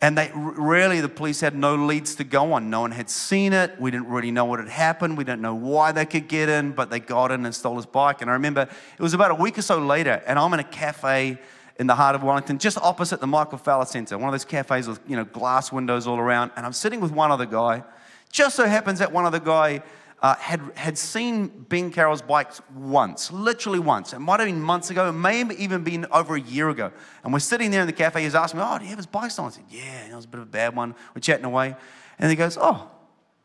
and 0.00 0.16
they 0.16 0.30
really, 0.34 1.00
the 1.00 1.08
police 1.08 1.40
had 1.40 1.56
no 1.56 1.74
leads 1.74 2.14
to 2.16 2.24
go 2.24 2.52
on. 2.52 2.70
No 2.70 2.82
one 2.82 2.92
had 2.92 3.10
seen 3.10 3.52
it. 3.52 3.80
We 3.80 3.90
didn't 3.90 4.06
really 4.06 4.30
know 4.30 4.44
what 4.44 4.60
had 4.60 4.68
happened. 4.68 5.18
We 5.18 5.24
didn't 5.24 5.42
know 5.42 5.56
why 5.56 5.90
they 5.90 6.06
could 6.06 6.28
get 6.28 6.48
in, 6.48 6.70
but 6.70 6.88
they 6.88 7.00
got 7.00 7.32
in 7.32 7.44
and 7.44 7.52
stole 7.52 7.74
his 7.74 7.86
bike. 7.86 8.22
And 8.22 8.30
I 8.30 8.34
remember 8.34 8.62
it 8.62 9.02
was 9.02 9.14
about 9.14 9.32
a 9.32 9.34
week 9.34 9.58
or 9.58 9.62
so 9.62 9.80
later, 9.80 10.22
and 10.24 10.38
I'm 10.38 10.52
in 10.54 10.60
a 10.60 10.64
cafe 10.64 11.38
in 11.78 11.86
the 11.86 11.94
heart 11.94 12.14
of 12.14 12.22
Wellington, 12.22 12.58
just 12.58 12.78
opposite 12.78 13.20
the 13.20 13.26
Michael 13.26 13.58
Fowler 13.58 13.84
Centre, 13.84 14.18
one 14.18 14.28
of 14.28 14.32
those 14.32 14.44
cafes 14.44 14.88
with 14.88 15.00
you 15.06 15.16
know 15.16 15.24
glass 15.24 15.72
windows 15.72 16.06
all 16.06 16.18
around. 16.18 16.50
And 16.56 16.66
I'm 16.66 16.72
sitting 16.72 17.00
with 17.00 17.12
one 17.12 17.30
other 17.30 17.46
guy. 17.46 17.82
Just 18.30 18.56
so 18.56 18.66
happens 18.66 18.98
that 19.00 19.12
one 19.12 19.26
other 19.26 19.40
guy 19.40 19.82
uh, 20.22 20.36
had, 20.36 20.60
had 20.76 20.96
seen 20.96 21.48
Ben 21.68 21.90
Carroll's 21.90 22.22
bikes 22.22 22.62
once, 22.74 23.32
literally 23.32 23.80
once. 23.80 24.12
It 24.12 24.20
might 24.20 24.38
have 24.38 24.48
been 24.48 24.62
months 24.62 24.88
ago, 24.90 25.08
it 25.08 25.12
may 25.12 25.38
have 25.38 25.52
even 25.52 25.82
been 25.82 26.06
over 26.12 26.36
a 26.36 26.40
year 26.40 26.70
ago. 26.70 26.92
And 27.24 27.32
we're 27.32 27.40
sitting 27.40 27.72
there 27.72 27.80
in 27.80 27.88
the 27.88 27.92
cafe, 27.92 28.22
he's 28.22 28.34
asking 28.34 28.60
me, 28.60 28.66
Oh, 28.66 28.78
do 28.78 28.84
you 28.84 28.90
have 28.90 28.98
his 28.98 29.06
bike 29.06 29.32
stolen? 29.32 29.52
I 29.52 29.56
said, 29.56 29.64
Yeah, 29.68 30.06
it 30.06 30.14
was 30.14 30.24
a 30.24 30.28
bit 30.28 30.40
of 30.40 30.46
a 30.46 30.50
bad 30.50 30.76
one. 30.76 30.94
We're 31.14 31.20
chatting 31.20 31.44
away. 31.44 31.74
And 32.18 32.30
he 32.30 32.36
goes, 32.36 32.56
Oh, 32.58 32.88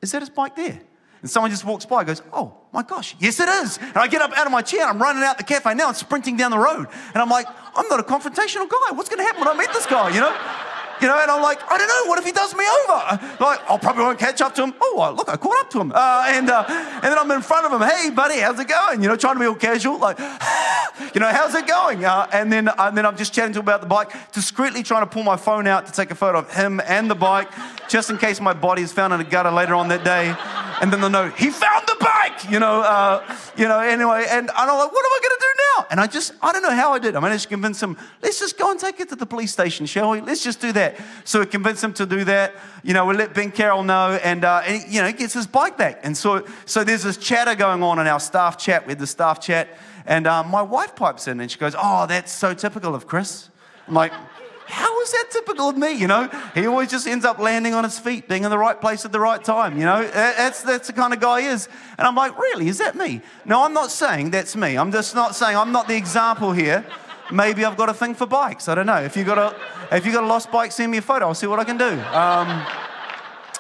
is 0.01 0.11
that 0.11 0.21
his 0.21 0.29
bike 0.29 0.55
there? 0.55 0.79
And 1.27 1.31
someone 1.33 1.51
just 1.51 1.65
walks 1.65 1.85
by, 1.85 2.05
goes, 2.05 2.21
Oh 2.31 2.53
my 2.71 2.83
gosh, 2.83 3.13
yes 3.19 3.41
it 3.41 3.49
is. 3.49 3.79
And 3.79 3.97
I 3.97 4.07
get 4.07 4.21
up 4.21 4.31
out 4.37 4.45
of 4.45 4.51
my 4.53 4.61
chair, 4.61 4.83
and 4.83 4.91
I'm 4.91 5.01
running 5.01 5.23
out 5.23 5.37
the 5.37 5.43
cafe 5.43 5.73
now, 5.73 5.89
I'm 5.89 5.93
sprinting 5.93 6.37
down 6.37 6.51
the 6.51 6.57
road. 6.57 6.87
And 7.13 7.17
I'm 7.17 7.27
like, 7.27 7.47
I'm 7.75 7.85
not 7.89 7.99
a 7.99 8.03
confrontational 8.03 8.69
guy. 8.69 8.95
What's 8.95 9.09
going 9.09 9.17
to 9.17 9.25
happen 9.25 9.41
when 9.41 9.49
I 9.49 9.57
meet 9.59 9.67
this 9.73 9.85
guy, 9.85 10.07
you 10.07 10.21
know? 10.21 10.33
You 11.01 11.09
know, 11.09 11.19
and 11.19 11.29
I'm 11.29 11.41
like, 11.41 11.59
I 11.69 11.77
don't 11.77 11.87
know, 11.89 12.09
what 12.09 12.17
if 12.17 12.23
he 12.23 12.31
does 12.31 12.55
me 12.55 12.63
over? 12.63 13.35
Like, 13.43 13.59
I 13.69 13.77
probably 13.77 14.03
won't 14.03 14.19
catch 14.19 14.39
up 14.39 14.55
to 14.55 14.63
him. 14.63 14.73
Oh, 14.81 15.13
look, 15.17 15.27
I 15.27 15.35
caught 15.35 15.65
up 15.65 15.69
to 15.71 15.81
him. 15.81 15.91
Uh, 15.93 16.25
and, 16.29 16.49
uh, 16.49 16.63
and 16.65 17.03
then 17.03 17.19
I'm 17.19 17.29
in 17.31 17.41
front 17.41 17.65
of 17.65 17.73
him, 17.73 17.85
hey, 17.85 18.09
buddy, 18.09 18.39
how's 18.39 18.57
it 18.57 18.69
going? 18.69 19.03
You 19.03 19.09
know, 19.09 19.17
trying 19.17 19.35
to 19.35 19.39
be 19.41 19.47
all 19.47 19.55
casual, 19.55 19.99
like, 19.99 20.17
you 21.13 21.19
know, 21.19 21.27
how's 21.27 21.53
it 21.55 21.67
going? 21.67 22.05
Uh, 22.05 22.25
and, 22.31 22.53
then, 22.53 22.69
and 22.69 22.97
then 22.97 23.05
I'm 23.05 23.17
just 23.17 23.33
chatting 23.33 23.51
to 23.51 23.59
him 23.59 23.65
about 23.65 23.81
the 23.81 23.87
bike, 23.87 24.13
discreetly 24.31 24.81
trying 24.81 25.01
to 25.01 25.07
pull 25.07 25.23
my 25.23 25.35
phone 25.35 25.67
out 25.67 25.87
to 25.87 25.91
take 25.91 26.09
a 26.09 26.15
photo 26.15 26.39
of 26.39 26.53
him 26.53 26.79
and 26.87 27.11
the 27.11 27.15
bike, 27.15 27.49
just 27.89 28.09
in 28.09 28.17
case 28.17 28.39
my 28.39 28.53
body 28.53 28.81
is 28.81 28.93
found 28.93 29.13
in 29.13 29.19
a 29.19 29.25
gutter 29.25 29.51
later 29.51 29.75
on 29.75 29.89
that 29.89 30.05
day. 30.05 30.35
And 30.81 30.93
then 30.93 31.01
they'll 31.01 31.09
know, 31.09 31.29
he 31.29 31.49
found 31.49 31.87
the 31.87 31.97
bike, 31.99 32.49
you 32.51 32.59
know, 32.59 32.81
uh, 32.81 33.35
you 33.55 33.67
know, 33.67 33.79
anyway. 33.79 34.25
And 34.29 34.49
I'm 34.51 34.67
like, 34.67 34.91
what 34.91 35.05
am 35.05 35.11
I 35.11 35.19
going 35.21 35.37
to 35.37 35.39
do 35.39 35.61
now? 35.77 35.87
And 35.89 35.99
I 35.99 36.07
just, 36.07 36.33
I 36.41 36.51
don't 36.51 36.61
know 36.61 36.75
how 36.75 36.93
I 36.93 36.99
did. 36.99 37.15
I 37.15 37.19
managed 37.19 37.43
to 37.43 37.49
convince 37.49 37.81
him, 37.81 37.97
let's 38.21 38.39
just 38.39 38.57
go 38.57 38.69
and 38.69 38.79
take 38.79 38.99
it 38.99 39.09
to 39.09 39.15
the 39.15 39.25
police 39.25 39.51
station, 39.51 39.85
shall 39.85 40.11
we? 40.11 40.21
Let's 40.21 40.43
just 40.43 40.61
do 40.61 40.71
that. 40.73 40.97
So 41.23 41.39
we 41.39 41.47
convinced 41.47 41.83
him 41.83 41.93
to 41.93 42.05
do 42.05 42.23
that. 42.25 42.55
You 42.83 42.93
know, 42.93 43.05
we 43.05 43.15
let 43.15 43.33
Ben 43.33 43.51
Carroll 43.51 43.83
know, 43.83 44.19
and, 44.23 44.45
uh, 44.45 44.61
and 44.65 44.83
you 44.91 45.01
know, 45.01 45.07
he 45.07 45.13
gets 45.13 45.33
his 45.33 45.47
bike 45.47 45.77
back. 45.77 46.01
And 46.03 46.15
so, 46.15 46.45
so 46.65 46.83
there's 46.83 47.03
this 47.03 47.17
chatter 47.17 47.55
going 47.55 47.81
on 47.81 47.99
in 47.99 48.07
our 48.07 48.19
staff 48.19 48.57
chat. 48.57 48.85
We 48.85 48.91
had 48.91 48.99
the 48.99 49.07
staff 49.07 49.41
chat, 49.41 49.69
and 50.05 50.27
uh, 50.27 50.43
my 50.43 50.61
wife 50.61 50.95
pipes 50.95 51.27
in 51.27 51.39
and 51.39 51.51
she 51.51 51.57
goes, 51.57 51.75
oh, 51.77 52.05
that's 52.07 52.31
so 52.31 52.53
typical 52.53 52.95
of 52.95 53.07
Chris. 53.07 53.49
I'm 53.87 53.93
like, 53.93 54.13
how 54.67 55.01
is 55.01 55.12
that 55.12 55.27
typical 55.32 55.69
of 55.69 55.77
me? 55.77 55.93
You 55.93 56.08
know, 56.08 56.30
he 56.53 56.67
always 56.67 56.91
just 56.91 57.08
ends 57.08 57.23
up 57.23 57.39
landing 57.39 57.73
on 57.73 57.86
his 57.86 57.97
feet, 57.97 58.27
being 58.27 58.43
in 58.43 58.49
the 58.49 58.58
right 58.58 58.80
place 58.80 59.06
at 59.06 59.13
the 59.13 59.19
right 59.19 59.41
time. 59.41 59.77
You 59.77 59.86
know, 59.86 60.06
that's, 60.06 60.62
that's 60.62 60.88
the 60.88 60.93
kind 60.93 61.13
of 61.13 61.21
guy 61.21 61.41
he 61.41 61.47
is. 61.47 61.69
And 61.97 62.06
I'm 62.06 62.15
like, 62.15 62.38
really? 62.38 62.67
Is 62.67 62.77
that 62.80 62.95
me? 62.95 63.21
No, 63.45 63.63
I'm 63.63 63.73
not 63.73 63.91
saying 63.91 64.32
that's 64.32 64.58
me. 64.58 64.77
I'm 64.77 64.91
just 64.91 65.15
not 65.15 65.36
saying 65.36 65.56
I'm 65.56 65.71
not 65.71 65.88
the 65.88 65.95
example 65.95 66.51
here. 66.51 66.86
Maybe 67.32 67.63
I've 67.63 67.77
got 67.77 67.89
a 67.89 67.93
thing 67.93 68.13
for 68.13 68.25
bikes. 68.25 68.67
I 68.67 68.75
don't 68.75 68.86
know. 68.86 69.01
If 69.01 69.15
you've 69.15 69.25
got 69.25 69.38
a, 69.38 69.56
if 69.95 70.06
you've 70.06 70.15
got 70.15 70.23
a 70.23 70.27
lost 70.27 70.51
bike, 70.51 70.73
send 70.73 70.91
me 70.91 70.97
a 70.97 71.01
photo. 71.01 71.27
I'll 71.27 71.34
see 71.34 71.47
what 71.47 71.60
I 71.60 71.63
can 71.63 71.77
do. 71.77 71.99
Um, 72.12 72.65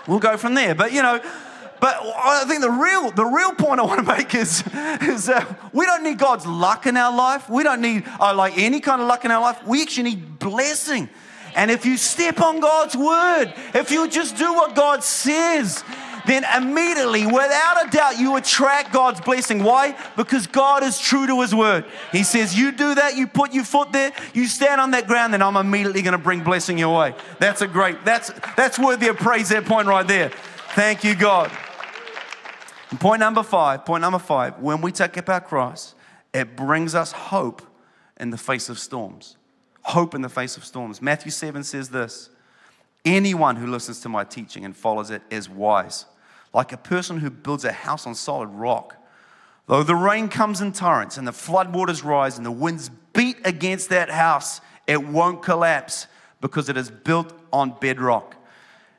we'll 0.07 0.19
go 0.19 0.35
from 0.35 0.55
there. 0.55 0.75
But 0.75 0.91
you 0.91 1.01
know, 1.01 1.21
but 1.79 1.95
I 2.01 2.43
think 2.47 2.61
the 2.61 2.71
real, 2.71 3.11
the 3.11 3.25
real 3.25 3.53
point 3.53 3.79
I 3.79 3.83
want 3.83 4.05
to 4.05 4.15
make 4.15 4.33
is, 4.33 4.63
is 5.01 5.25
that 5.25 5.73
we 5.73 5.85
don't 5.85 6.03
need 6.03 6.17
God's 6.17 6.45
luck 6.45 6.85
in 6.87 6.97
our 6.97 7.15
life. 7.15 7.49
We 7.49 7.63
don't 7.63 7.81
need 7.81 8.03
uh, 8.19 8.33
like 8.33 8.57
any 8.57 8.79
kind 8.79 9.01
of 9.01 9.07
luck 9.07 9.25
in 9.25 9.31
our 9.31 9.41
life. 9.41 9.65
We 9.65 9.81
actually 9.81 10.15
need 10.15 10.39
blessing. 10.39 11.09
And 11.55 11.71
if 11.71 11.85
you 11.85 11.97
step 11.97 12.39
on 12.41 12.59
God's 12.59 12.95
word, 12.95 13.53
if 13.73 13.91
you 13.91 14.07
just 14.07 14.37
do 14.37 14.53
what 14.53 14.75
God 14.75 15.03
says, 15.03 15.83
then 16.27 16.45
immediately, 16.55 17.25
without 17.25 17.87
a 17.87 17.89
doubt, 17.89 18.19
you 18.19 18.35
attract 18.35 18.91
God's 18.91 19.21
blessing. 19.21 19.63
Why? 19.63 19.97
Because 20.15 20.45
God 20.45 20.83
is 20.83 20.99
true 20.99 21.25
to 21.25 21.41
His 21.41 21.55
word. 21.55 21.85
He 22.11 22.23
says, 22.23 22.57
You 22.57 22.71
do 22.71 22.95
that, 22.95 23.15
you 23.15 23.27
put 23.27 23.53
your 23.53 23.63
foot 23.63 23.91
there, 23.91 24.11
you 24.33 24.45
stand 24.45 24.81
on 24.81 24.91
that 24.91 25.07
ground, 25.07 25.33
then 25.33 25.41
I'm 25.41 25.55
immediately 25.55 26.01
going 26.01 26.11
to 26.11 26.17
bring 26.17 26.43
blessing 26.43 26.77
your 26.77 26.95
way. 26.97 27.15
That's 27.39 27.61
a 27.61 27.67
great, 27.67 28.03
that's, 28.03 28.31
that's 28.55 28.77
worthy 28.77 29.07
of 29.07 29.17
praise, 29.17 29.49
that 29.49 29.65
point 29.65 29.87
right 29.87 30.07
there. 30.07 30.29
Thank 30.75 31.03
you, 31.03 31.15
God. 31.15 31.49
And 32.89 32.99
point 32.99 33.19
number 33.19 33.43
five, 33.43 33.85
point 33.85 34.01
number 34.01 34.19
five, 34.19 34.59
when 34.59 34.81
we 34.81 34.91
take 34.91 35.17
up 35.17 35.29
our 35.29 35.41
cross, 35.41 35.93
it 36.33 36.55
brings 36.55 36.95
us 36.95 37.11
hope 37.11 37.61
in 38.19 38.29
the 38.29 38.37
face 38.37 38.69
of 38.69 38.79
storms. 38.79 39.37
Hope 39.81 40.15
in 40.15 40.21
the 40.21 40.29
face 40.29 40.57
of 40.57 40.65
storms. 40.65 41.01
Matthew 41.01 41.31
7 41.31 41.63
says 41.63 41.89
this 41.89 42.29
Anyone 43.03 43.57
who 43.57 43.67
listens 43.67 43.99
to 44.01 44.09
my 44.09 44.23
teaching 44.23 44.65
and 44.65 44.75
follows 44.75 45.11
it 45.11 45.21
is 45.29 45.49
wise, 45.49 46.05
like 46.53 46.71
a 46.71 46.77
person 46.77 47.19
who 47.19 47.29
builds 47.29 47.65
a 47.65 47.71
house 47.71 48.07
on 48.07 48.15
solid 48.15 48.49
rock. 48.49 48.95
Though 49.67 49.83
the 49.83 49.95
rain 49.95 50.29
comes 50.29 50.61
in 50.61 50.71
torrents 50.71 51.17
and 51.17 51.27
the 51.27 51.31
floodwaters 51.31 52.03
rise 52.03 52.37
and 52.37 52.45
the 52.45 52.51
winds 52.51 52.89
beat 53.13 53.37
against 53.43 53.89
that 53.89 54.09
house, 54.09 54.61
it 54.87 55.05
won't 55.05 55.41
collapse 55.41 56.07
because 56.39 56.69
it 56.69 56.77
is 56.77 56.89
built 56.89 57.33
on 57.51 57.75
bedrock. 57.81 58.36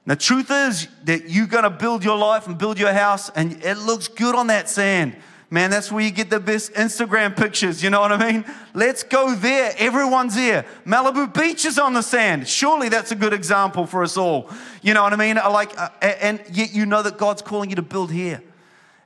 The 0.09 0.17
truth 0.17 0.51
is 0.51 0.89
that 1.05 1.29
you're 1.29 1.47
going 1.47 1.65
to 1.65 1.71
build 1.71 2.03
your 2.03 2.17
life 2.17 2.47
and 2.47 2.57
build 2.57 2.79
your 2.79 2.95
house, 2.95 3.29
and 3.29 3.63
it 3.63 3.77
looks 3.77 4.09
good 4.09 4.35
on 4.35 4.47
that 4.47 4.71
sand. 4.71 5.15
Man, 5.51 5.69
that's 5.69 5.93
where 5.93 6.03
you 6.03 6.11
get 6.11 6.31
the 6.31 6.41
best 6.41 6.73
Instagram 6.73 7.37
pictures. 7.37 7.83
You 7.83 7.91
know 7.91 8.01
what 8.01 8.13
I 8.13 8.33
mean? 8.33 8.47
Let's 8.73 9.03
go 9.03 9.35
there. 9.35 9.75
Everyone's 9.77 10.35
there. 10.35 10.65
Malibu 10.87 11.35
Beach 11.35 11.67
is 11.67 11.79
on 11.79 11.93
the 11.93 12.01
sand. 12.01 12.49
Surely 12.49 12.89
that's 12.89 13.13
a 13.13 13.15
good 13.15 13.35
example 13.35 13.85
for 13.85 14.03
us 14.03 14.17
all. 14.17 14.51
You 14.81 14.95
know 14.95 15.03
what 15.03 15.13
I 15.13 15.17
mean? 15.17 15.37
Like, 15.37 15.79
uh, 15.79 15.91
and 16.01 16.43
yet 16.53 16.73
you 16.73 16.87
know 16.87 17.03
that 17.03 17.19
God's 17.19 17.43
calling 17.43 17.69
you 17.69 17.77
to 17.77 17.83
build 17.83 18.11
here. 18.11 18.43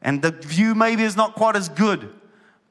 And 0.03 0.23
the 0.23 0.31
view 0.31 0.73
maybe 0.77 1.03
is 1.03 1.17
not 1.17 1.35
quite 1.35 1.57
as 1.57 1.69
good, 1.69 2.15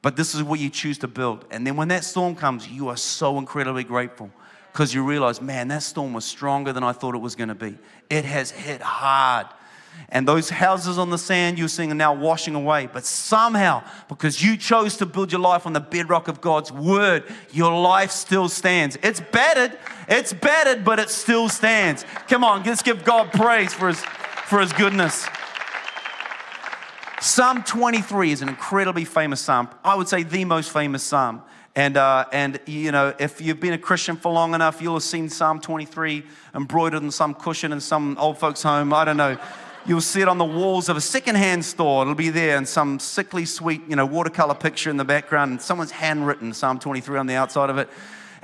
but 0.00 0.16
this 0.16 0.34
is 0.34 0.42
what 0.42 0.58
you 0.58 0.70
choose 0.70 0.96
to 0.98 1.06
build. 1.06 1.44
And 1.50 1.66
then 1.66 1.76
when 1.76 1.88
that 1.88 2.02
storm 2.02 2.34
comes, 2.34 2.66
you 2.66 2.88
are 2.88 2.96
so 2.96 3.36
incredibly 3.36 3.84
grateful 3.84 4.30
because 4.72 4.94
you 4.94 5.04
realize, 5.04 5.42
man, 5.42 5.68
that 5.68 5.82
storm 5.82 6.14
was 6.14 6.24
stronger 6.24 6.72
than 6.72 6.82
I 6.82 6.92
thought 6.92 7.14
it 7.14 7.20
was 7.20 7.34
going 7.34 7.48
to 7.48 7.54
be. 7.54 7.76
It 8.08 8.24
has 8.24 8.50
hit 8.50 8.80
hard. 8.80 9.46
And 10.08 10.26
those 10.26 10.48
houses 10.48 10.96
on 10.98 11.10
the 11.10 11.18
sand 11.18 11.58
you're 11.58 11.68
seeing 11.68 11.90
are 11.92 11.94
now 11.94 12.14
washing 12.14 12.54
away. 12.54 12.88
But 12.90 13.04
somehow, 13.04 13.82
because 14.08 14.42
you 14.42 14.56
chose 14.56 14.96
to 14.98 15.06
build 15.06 15.30
your 15.30 15.40
life 15.40 15.66
on 15.66 15.74
the 15.74 15.80
bedrock 15.80 16.28
of 16.28 16.40
God's 16.40 16.72
word, 16.72 17.24
your 17.50 17.78
life 17.78 18.10
still 18.10 18.48
stands. 18.48 18.96
It's 19.02 19.20
battered, 19.20 19.78
it's 20.08 20.32
battered, 20.32 20.84
but 20.84 20.98
it 20.98 21.10
still 21.10 21.50
stands. 21.50 22.06
Come 22.28 22.42
on, 22.42 22.62
let's 22.62 22.82
give 22.82 23.04
God 23.04 23.30
praise 23.32 23.74
for 23.74 23.88
his, 23.88 24.02
for 24.46 24.60
his 24.60 24.72
goodness. 24.72 25.26
Psalm 27.20 27.62
23 27.62 28.32
is 28.32 28.42
an 28.42 28.48
incredibly 28.48 29.04
famous 29.04 29.40
psalm. 29.40 29.68
I 29.84 29.94
would 29.94 30.08
say 30.08 30.22
the 30.22 30.44
most 30.44 30.72
famous 30.72 31.02
psalm. 31.02 31.42
And, 31.74 31.96
uh, 31.96 32.26
and, 32.32 32.60
you 32.66 32.92
know, 32.92 33.14
if 33.18 33.40
you've 33.40 33.60
been 33.60 33.72
a 33.72 33.78
Christian 33.78 34.16
for 34.16 34.30
long 34.30 34.54
enough, 34.54 34.82
you'll 34.82 34.94
have 34.94 35.02
seen 35.02 35.30
Psalm 35.30 35.58
23 35.58 36.22
embroidered 36.54 37.02
in 37.02 37.10
some 37.10 37.34
cushion 37.34 37.72
in 37.72 37.80
some 37.80 38.18
old 38.18 38.36
folks' 38.36 38.62
home. 38.62 38.92
I 38.92 39.06
don't 39.06 39.16
know. 39.16 39.38
You'll 39.86 40.02
see 40.02 40.20
it 40.20 40.28
on 40.28 40.36
the 40.36 40.44
walls 40.44 40.90
of 40.90 40.98
a 40.98 41.00
secondhand 41.00 41.64
store. 41.64 42.02
It'll 42.02 42.14
be 42.14 42.28
there 42.28 42.58
in 42.58 42.66
some 42.66 42.98
sickly 42.98 43.46
sweet, 43.46 43.80
you 43.88 43.96
know, 43.96 44.04
watercolor 44.04 44.54
picture 44.54 44.90
in 44.90 44.98
the 44.98 45.04
background, 45.04 45.50
and 45.50 45.62
someone's 45.62 45.90
handwritten 45.90 46.52
Psalm 46.52 46.78
23 46.78 47.18
on 47.18 47.26
the 47.26 47.34
outside 47.34 47.70
of 47.70 47.78
it. 47.78 47.88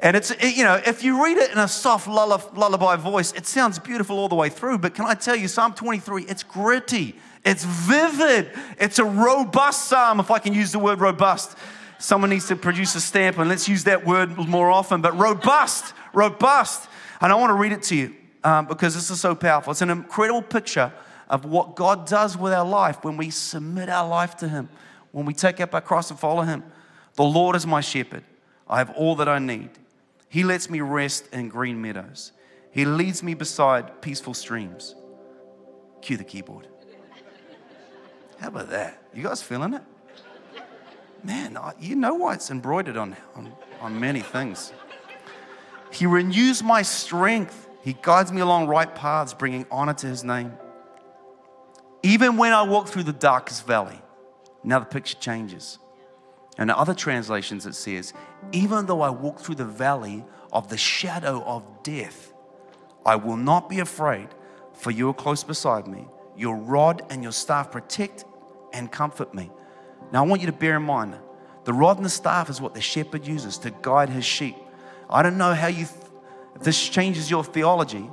And 0.00 0.16
it's, 0.16 0.32
you 0.42 0.64
know, 0.64 0.80
if 0.86 1.04
you 1.04 1.22
read 1.22 1.36
it 1.36 1.50
in 1.50 1.58
a 1.58 1.68
soft 1.68 2.08
lullaby 2.08 2.96
voice, 2.96 3.32
it 3.32 3.46
sounds 3.46 3.78
beautiful 3.78 4.18
all 4.18 4.28
the 4.28 4.36
way 4.36 4.48
through. 4.48 4.78
But 4.78 4.94
can 4.94 5.04
I 5.04 5.14
tell 5.14 5.36
you, 5.36 5.48
Psalm 5.48 5.74
23, 5.74 6.24
it's 6.24 6.44
gritty, 6.44 7.16
it's 7.44 7.64
vivid, 7.64 8.50
it's 8.80 8.98
a 8.98 9.04
robust 9.04 9.86
psalm, 9.86 10.18
if 10.20 10.30
I 10.30 10.38
can 10.38 10.54
use 10.54 10.72
the 10.72 10.78
word 10.78 11.00
robust. 11.00 11.56
Someone 11.98 12.30
needs 12.30 12.46
to 12.48 12.56
produce 12.56 12.94
a 12.94 13.00
stamp, 13.00 13.38
and 13.38 13.48
let's 13.48 13.68
use 13.68 13.84
that 13.84 14.06
word 14.06 14.36
more 14.36 14.70
often. 14.70 15.00
But 15.00 15.18
robust, 15.18 15.92
robust. 16.12 16.88
And 17.20 17.32
I 17.32 17.34
want 17.34 17.50
to 17.50 17.54
read 17.54 17.72
it 17.72 17.82
to 17.84 17.96
you 17.96 18.14
um, 18.44 18.66
because 18.66 18.94
this 18.94 19.10
is 19.10 19.20
so 19.20 19.34
powerful. 19.34 19.72
It's 19.72 19.82
an 19.82 19.90
incredible 19.90 20.42
picture 20.42 20.92
of 21.28 21.44
what 21.44 21.74
God 21.74 22.06
does 22.06 22.36
with 22.36 22.52
our 22.52 22.64
life 22.64 23.04
when 23.04 23.16
we 23.16 23.30
submit 23.30 23.88
our 23.88 24.08
life 24.08 24.36
to 24.36 24.48
Him, 24.48 24.68
when 25.12 25.26
we 25.26 25.34
take 25.34 25.60
up 25.60 25.74
our 25.74 25.80
cross 25.80 26.10
and 26.10 26.18
follow 26.18 26.42
Him. 26.42 26.62
The 27.14 27.24
Lord 27.24 27.56
is 27.56 27.66
my 27.66 27.80
shepherd. 27.80 28.22
I 28.68 28.78
have 28.78 28.90
all 28.90 29.16
that 29.16 29.28
I 29.28 29.38
need. 29.38 29.70
He 30.28 30.44
lets 30.44 30.70
me 30.70 30.80
rest 30.80 31.28
in 31.32 31.48
green 31.48 31.80
meadows. 31.80 32.32
He 32.70 32.84
leads 32.84 33.22
me 33.22 33.34
beside 33.34 34.00
peaceful 34.02 34.34
streams. 34.34 34.94
Cue 36.00 36.16
the 36.16 36.24
keyboard. 36.24 36.68
How 38.38 38.48
about 38.48 38.70
that? 38.70 39.02
You 39.12 39.24
guys 39.24 39.42
feeling 39.42 39.74
it? 39.74 39.82
Man, 41.22 41.58
you 41.80 41.96
know 41.96 42.14
why 42.14 42.34
it's 42.34 42.50
embroidered 42.50 42.96
on, 42.96 43.16
on, 43.34 43.52
on 43.80 43.98
many 43.98 44.20
things. 44.20 44.72
He 45.92 46.06
renews 46.06 46.62
my 46.62 46.82
strength. 46.82 47.68
He 47.82 47.96
guides 48.02 48.32
me 48.32 48.40
along 48.40 48.68
right 48.68 48.92
paths, 48.94 49.34
bringing 49.34 49.66
honor 49.70 49.94
to 49.94 50.06
his 50.06 50.22
name. 50.22 50.52
Even 52.02 52.36
when 52.36 52.52
I 52.52 52.62
walk 52.62 52.88
through 52.88 53.04
the 53.04 53.12
darkest 53.12 53.66
valley, 53.66 54.00
now 54.62 54.78
the 54.78 54.86
picture 54.86 55.16
changes. 55.18 55.78
And 56.56 56.70
in 56.70 56.76
other 56.76 56.94
translations, 56.94 57.66
it 57.66 57.74
says, 57.74 58.12
Even 58.52 58.86
though 58.86 59.00
I 59.00 59.10
walk 59.10 59.40
through 59.40 59.56
the 59.56 59.64
valley 59.64 60.24
of 60.52 60.68
the 60.68 60.76
shadow 60.76 61.42
of 61.44 61.82
death, 61.82 62.32
I 63.06 63.16
will 63.16 63.36
not 63.36 63.68
be 63.68 63.80
afraid, 63.80 64.28
for 64.74 64.90
you 64.90 65.08
are 65.08 65.14
close 65.14 65.44
beside 65.44 65.86
me. 65.86 66.06
Your 66.36 66.56
rod 66.56 67.02
and 67.10 67.22
your 67.22 67.32
staff 67.32 67.70
protect 67.70 68.24
and 68.72 68.90
comfort 68.90 69.34
me. 69.34 69.50
Now, 70.12 70.24
I 70.24 70.26
want 70.26 70.40
you 70.40 70.46
to 70.46 70.52
bear 70.52 70.76
in 70.76 70.82
mind 70.82 71.16
the 71.64 71.72
rod 71.74 71.98
and 71.98 72.06
the 72.06 72.10
staff 72.10 72.48
is 72.48 72.60
what 72.62 72.72
the 72.72 72.80
shepherd 72.80 73.26
uses 73.26 73.58
to 73.58 73.70
guide 73.70 74.08
his 74.08 74.24
sheep. 74.24 74.56
I 75.10 75.22
don't 75.22 75.36
know 75.36 75.52
how 75.52 75.66
you, 75.66 75.84
th- 75.84 76.06
if 76.54 76.62
this 76.62 76.88
changes 76.88 77.30
your 77.30 77.44
theology, 77.44 78.08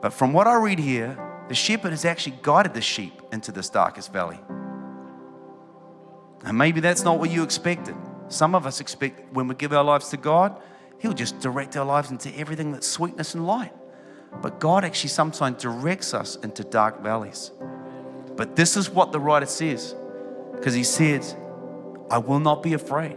but 0.00 0.14
from 0.14 0.32
what 0.32 0.46
I 0.46 0.54
read 0.54 0.78
here, 0.78 1.18
the 1.48 1.54
shepherd 1.54 1.90
has 1.90 2.06
actually 2.06 2.38
guided 2.42 2.72
the 2.72 2.80
sheep 2.80 3.20
into 3.32 3.52
this 3.52 3.68
darkest 3.68 4.12
valley. 4.12 4.40
And 6.44 6.56
maybe 6.56 6.80
that's 6.80 7.02
not 7.02 7.18
what 7.18 7.30
you 7.30 7.42
expected. 7.42 7.94
Some 8.28 8.54
of 8.54 8.66
us 8.66 8.80
expect 8.80 9.32
when 9.34 9.46
we 9.46 9.54
give 9.54 9.72
our 9.72 9.84
lives 9.84 10.08
to 10.10 10.16
God, 10.16 10.60
He'll 10.98 11.12
just 11.12 11.38
direct 11.40 11.76
our 11.76 11.84
lives 11.84 12.10
into 12.10 12.34
everything 12.38 12.72
that's 12.72 12.86
sweetness 12.86 13.34
and 13.34 13.46
light. 13.46 13.72
But 14.40 14.58
God 14.58 14.84
actually 14.84 15.10
sometimes 15.10 15.62
directs 15.62 16.14
us 16.14 16.36
into 16.36 16.64
dark 16.64 17.02
valleys. 17.02 17.50
But 18.36 18.56
this 18.56 18.76
is 18.76 18.88
what 18.88 19.12
the 19.12 19.20
writer 19.20 19.46
says, 19.46 19.94
because 20.56 20.74
he 20.74 20.84
says, 20.84 21.36
I 22.10 22.18
will 22.18 22.40
not 22.40 22.62
be 22.62 22.72
afraid, 22.72 23.16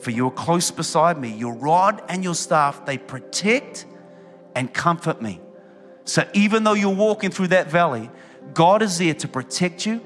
for 0.00 0.10
you 0.10 0.26
are 0.26 0.32
close 0.32 0.70
beside 0.70 1.18
me. 1.18 1.32
Your 1.32 1.54
rod 1.54 2.02
and 2.08 2.22
your 2.22 2.34
staff, 2.34 2.86
they 2.86 2.98
protect 2.98 3.86
and 4.54 4.72
comfort 4.72 5.20
me. 5.22 5.40
So 6.04 6.28
even 6.34 6.64
though 6.64 6.74
you're 6.74 6.94
walking 6.94 7.30
through 7.30 7.48
that 7.48 7.68
valley, 7.68 8.10
God 8.54 8.82
is 8.82 8.98
there 8.98 9.14
to 9.14 9.28
protect 9.28 9.86
you 9.86 10.04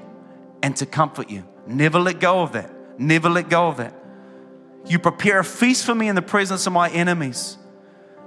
and 0.61 0.75
to 0.77 0.85
comfort 0.85 1.29
you. 1.29 1.43
Never 1.65 1.99
let 1.99 2.19
go 2.19 2.41
of 2.41 2.53
that. 2.53 2.71
Never 2.99 3.29
let 3.29 3.49
go 3.49 3.67
of 3.67 3.77
that. 3.77 3.93
You 4.85 4.99
prepare 4.99 5.39
a 5.39 5.43
feast 5.43 5.85
for 5.85 5.93
me 5.93 6.07
in 6.07 6.15
the 6.15 6.21
presence 6.21 6.65
of 6.65 6.73
my 6.73 6.89
enemies. 6.89 7.57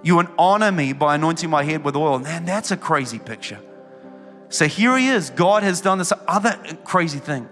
You 0.02 0.20
honor 0.38 0.72
me 0.72 0.92
by 0.92 1.14
anointing 1.14 1.48
my 1.48 1.62
head 1.62 1.85
with 1.85 1.96
oil. 1.96 2.18
Man, 2.18 2.44
that's 2.44 2.70
a 2.70 2.76
crazy 2.76 3.18
picture. 3.18 3.61
So 4.48 4.66
here 4.66 4.96
he 4.98 5.09
is. 5.09 5.30
God 5.30 5.62
has 5.62 5.80
done 5.80 5.98
this 5.98 6.12
other 6.26 6.59
crazy 6.85 7.18
thing. 7.18 7.48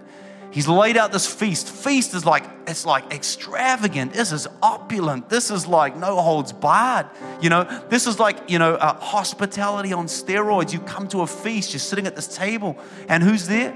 He's 0.51 0.67
laid 0.67 0.97
out 0.97 1.11
this 1.11 1.27
feast. 1.31 1.69
Feast 1.69 2.15
is 2.15 2.25
like, 2.25 2.43
it's 2.65 2.85
like 2.85 3.13
extravagant. 3.13 4.13
This 4.13 4.31
is 4.31 4.47
opulent. 4.63 5.29
This 5.29 5.51
is 5.51 5.67
like 5.67 5.95
no 5.95 6.19
holds 6.19 6.51
barred. 6.51 7.05
You 7.39 7.49
know, 7.49 7.65
this 7.89 8.07
is 8.07 8.19
like, 8.19 8.49
you 8.49 8.57
know, 8.57 8.73
uh, 8.75 8.99
hospitality 8.99 9.93
on 9.93 10.07
steroids. 10.07 10.73
You 10.73 10.79
come 10.79 11.07
to 11.09 11.21
a 11.21 11.27
feast, 11.27 11.73
you're 11.73 11.79
sitting 11.79 12.07
at 12.07 12.15
this 12.15 12.27
table, 12.27 12.77
and 13.07 13.21
who's 13.21 13.47
there? 13.47 13.73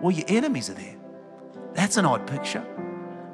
Well, 0.00 0.10
your 0.10 0.26
enemies 0.28 0.70
are 0.70 0.74
there. 0.74 0.96
That's 1.74 1.96
an 1.96 2.04
odd 2.04 2.26
picture. 2.26 2.64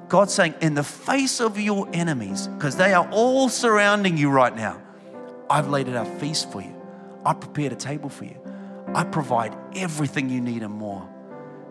God's 0.09 0.35
saying, 0.35 0.55
in 0.61 0.75
the 0.75 0.85
face 0.85 1.41
of 1.41 1.59
your 1.59 1.89
enemies, 1.95 2.49
because 2.49 2.77
they 2.77 2.93
are 2.93 3.09
all 3.11 3.49
surrounding 3.49 4.19
you 4.19 4.31
right 4.31 4.55
now, 4.55 4.81
I've 5.49 5.69
laid 5.69 5.89
out 5.89 6.07
a 6.07 6.11
feast 6.19 6.53
for 6.53 6.61
you. 6.61 6.75
I 7.25 7.33
prepared 7.33 7.73
a 7.73 7.77
table 7.77 8.11
for 8.11 8.25
you. 8.25 8.37
I 8.95 9.05
provide 9.05 9.57
everything 9.75 10.29
you 10.29 10.43
need 10.43 10.63
and 10.63 10.75
more. 10.75 11.09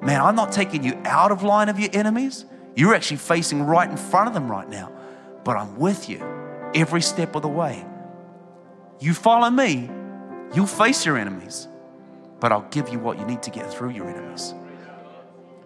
Man, 0.04 0.20
I'm 0.22 0.36
not 0.36 0.52
taking 0.52 0.84
you 0.84 1.00
out 1.06 1.32
of 1.32 1.44
line 1.44 1.70
of 1.70 1.80
your 1.80 1.90
enemies. 1.94 2.46
You're 2.76 2.94
actually 2.94 3.18
facing 3.18 3.64
right 3.64 3.90
in 3.90 3.96
front 3.96 4.28
of 4.28 4.34
them 4.34 4.50
right 4.50 4.68
now. 4.68 4.92
But 5.44 5.58
I'm 5.58 5.78
with 5.78 6.10
you 6.10 6.22
every 6.74 7.02
step 7.02 7.36
of 7.36 7.42
the 7.42 7.48
way. 7.48 7.86
You 9.00 9.14
follow 9.14 9.50
me, 9.50 9.90
you'll 10.54 10.68
face 10.68 11.06
your 11.06 11.18
enemies, 11.18 11.68
but 12.40 12.52
I'll 12.52 12.68
give 12.70 12.90
you 12.90 13.00
what 13.00 13.20
you 13.20 13.26
need 13.26 13.44
to 13.44 13.50
get 13.50 13.72
through 13.72 13.92
your 13.92 14.10
enemies. 14.10 14.54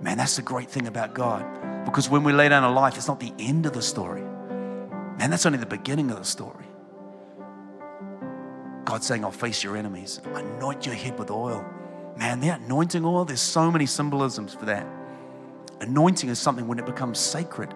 Man, 0.02 0.18
that's 0.18 0.36
the 0.36 0.42
great 0.44 0.70
thing 0.70 0.88
about 0.88 1.14
God. 1.14 1.44
Because 1.86 2.10
when 2.10 2.24
we 2.24 2.34
lay 2.34 2.50
down 2.50 2.64
a 2.64 2.72
life, 2.72 2.98
it's 2.98 3.08
not 3.08 3.20
the 3.20 3.34
end 3.40 3.66
of 3.66 3.74
the 3.74 3.82
story. 3.82 4.22
Man, 4.22 5.30
that's 5.32 5.46
only 5.46 5.58
the 5.58 5.66
beginning 5.66 6.12
of 6.12 6.18
the 6.18 6.26
story. 6.26 6.66
God's 8.86 9.08
saying, 9.08 9.24
I'll 9.24 9.32
face 9.32 9.64
your 9.64 9.76
enemies. 9.76 10.22
Anoint 10.34 10.86
your 10.86 10.96
head 10.96 11.18
with 11.18 11.32
oil. 11.32 11.66
Man, 12.18 12.40
the 12.40 12.50
anointing 12.50 13.06
oil, 13.06 13.26
there's 13.26 13.42
so 13.42 13.72
many 13.72 13.86
symbolisms 13.86 14.54
for 14.54 14.66
that. 14.66 14.88
Anointing 15.82 16.30
is 16.30 16.40
something 16.40 16.68
when 16.68 16.80
it 16.80 16.86
becomes 16.86 17.20
sacred. 17.20 17.74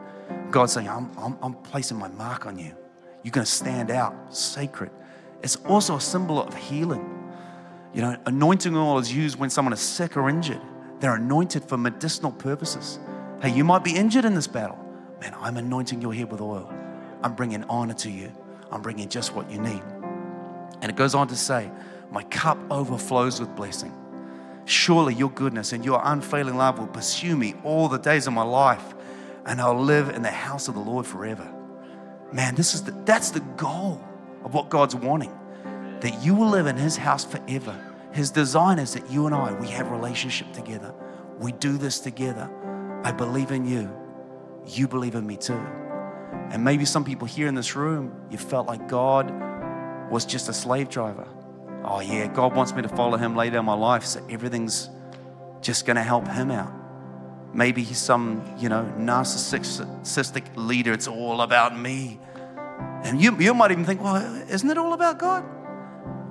God's 0.50 0.74
saying, 0.74 0.90
I'm, 0.90 1.12
I'm, 1.18 1.38
I'm 1.42 1.54
placing 1.54 1.98
my 1.98 2.08
mark 2.10 2.48
on 2.48 2.58
you. 2.58 2.76
You're 3.24 3.32
going 3.32 3.46
to 3.46 3.52
stand 3.52 3.92
out 3.92 4.36
sacred. 4.36 4.90
It's 5.44 5.58
also 5.68 5.96
a 5.96 6.02
symbol 6.02 6.42
of 6.42 6.56
healing. 6.56 7.08
You 7.94 8.02
know, 8.02 8.18
anointing 8.26 8.76
oil 8.76 8.98
is 8.98 9.14
used 9.14 9.38
when 9.38 9.50
someone 9.50 9.74
is 9.74 9.80
sick 9.80 10.18
or 10.18 10.28
injured. 10.28 10.62
They're 11.00 11.16
anointed 11.16 11.66
for 11.66 11.78
medicinal 11.78 12.32
purposes. 12.32 13.00
Hey, 13.42 13.54
you 13.54 13.64
might 13.64 13.84
be 13.84 13.96
injured 13.96 14.26
in 14.26 14.34
this 14.34 14.48
battle. 14.48 14.80
Man, 15.20 15.36
I'm 15.40 15.58
anointing 15.58 16.02
your 16.02 16.14
head 16.14 16.32
with 16.32 16.42
oil. 16.42 16.72
I'm 17.22 17.36
bringing 17.36 17.64
honor 17.66 17.94
to 17.96 18.10
you. 18.10 18.32
I'm 18.72 18.82
bringing 18.82 19.08
just 19.08 19.36
what 19.36 19.52
you 19.52 19.60
need. 19.60 19.84
And 20.82 20.86
it 20.86 20.96
goes 20.96 21.14
on 21.14 21.28
to 21.28 21.36
say, 21.36 21.70
My 22.10 22.24
cup 22.24 22.58
overflows 22.72 23.40
with 23.40 23.56
blessing. 23.56 23.94
Surely 24.72 25.14
your 25.14 25.30
goodness 25.32 25.74
and 25.74 25.84
your 25.84 26.00
unfailing 26.02 26.56
love 26.56 26.80
will 26.80 26.88
pursue 26.88 27.36
me 27.36 27.56
all 27.66 27.90
the 27.90 27.98
days 27.98 28.26
of 28.26 28.32
my 28.32 28.42
life, 28.42 28.96
and 29.46 29.60
I'll 29.60 29.78
live 29.78 30.08
in 30.08 30.22
the 30.22 30.32
house 30.32 30.70
of 30.70 30.76
the 30.76 30.80
Lord 30.80 31.06
forever. 31.06 31.46
Man, 32.32 32.56
this 32.56 32.74
is 32.74 32.82
the, 32.82 32.92
that's 33.04 33.32
the 33.32 33.42
goal 33.58 34.02
of 34.46 34.54
what 34.54 34.70
God's 34.70 34.96
wanting 34.96 35.38
that 36.00 36.24
you 36.24 36.34
will 36.34 36.48
live 36.48 36.68
in 36.68 36.78
His 36.78 36.96
house 36.96 37.26
forever. 37.26 37.76
His 38.14 38.32
design 38.32 38.80
is 38.80 38.94
that 38.94 39.12
you 39.12 39.26
and 39.26 39.36
I, 39.36 39.52
we 39.60 39.68
have 39.68 39.92
relationship 39.92 40.54
together. 40.54 40.96
We 41.38 41.52
do 41.52 41.78
this 41.78 42.00
together. 42.00 42.50
I 43.04 43.12
believe 43.12 43.52
in 43.52 43.66
you. 43.68 43.92
You 44.66 44.88
believe 44.88 45.16
in 45.16 45.28
me 45.28 45.36
too. 45.36 45.62
And 46.50 46.64
maybe 46.64 46.86
some 46.86 47.04
people 47.04 47.28
here 47.28 47.48
in 47.48 47.56
this 47.56 47.76
room, 47.76 48.16
you 48.30 48.38
felt 48.38 48.68
like 48.68 48.88
God 48.88 49.32
was 50.10 50.26
just 50.26 50.48
a 50.48 50.54
slave 50.54 50.88
driver. 50.88 51.28
Oh, 51.84 52.00
yeah, 52.00 52.28
God 52.28 52.56
wants 52.56 52.74
me 52.74 52.82
to 52.82 52.90
follow 52.90 53.18
Him, 53.18 53.36
lay 53.36 53.50
down 53.50 53.66
my 53.66 53.74
life, 53.74 54.04
so 54.06 54.26
everything's 54.30 54.90
just 55.62 55.86
going 55.86 55.96
to 55.96 56.04
help 56.04 56.28
Him 56.28 56.52
out. 56.52 56.74
Maybe 57.54 57.84
he's 57.84 57.98
some, 57.98 58.56
you 58.58 58.70
know, 58.70 58.84
narcissistic 58.98 60.46
leader. 60.56 60.94
It's 60.94 61.08
all 61.08 61.42
about 61.42 61.78
me. 61.78 62.20
And 63.04 63.22
you, 63.22 63.38
you 63.40 63.54
might 63.54 63.72
even 63.72 63.84
think, 63.84 64.02
well, 64.02 64.16
isn't 64.50 64.70
it 64.70 64.78
all 64.78 64.94
about 64.94 65.20
God? 65.20 65.44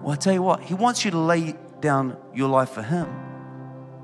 Well, 0.03 0.13
I 0.13 0.17
tell 0.17 0.33
you 0.33 0.43
what, 0.43 0.63
He 0.63 0.75
wants 0.75 1.05
you 1.05 1.11
to 1.11 1.19
lay 1.19 1.57
down 1.81 2.17
your 2.35 2.49
life 2.49 2.71
for 2.71 2.83
Him. 2.83 3.09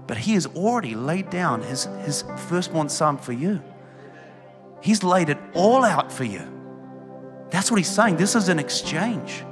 But 0.06 0.18
He 0.18 0.34
has 0.34 0.46
already 0.46 0.94
laid 0.94 1.30
down 1.30 1.62
His, 1.62 1.84
his 2.04 2.24
firstborn 2.48 2.88
Son 2.88 3.16
for 3.16 3.32
you. 3.32 3.62
He's 4.82 5.02
laid 5.02 5.30
it 5.30 5.38
all 5.54 5.84
out 5.84 6.12
for 6.12 6.24
you. 6.24 6.42
That's 7.50 7.70
what 7.70 7.78
He's 7.78 7.88
saying. 7.88 8.16
This 8.16 8.34
is 8.34 8.48
an 8.48 8.58
exchange. 8.58 9.42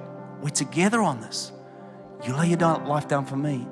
We're 0.42 0.50
together 0.50 1.00
on 1.00 1.20
this. 1.20 1.52
You 2.24 2.34
lay 2.34 2.48
your 2.48 2.58
life 2.58 3.06
down 3.06 3.26
for 3.26 3.36
me, 3.36 3.66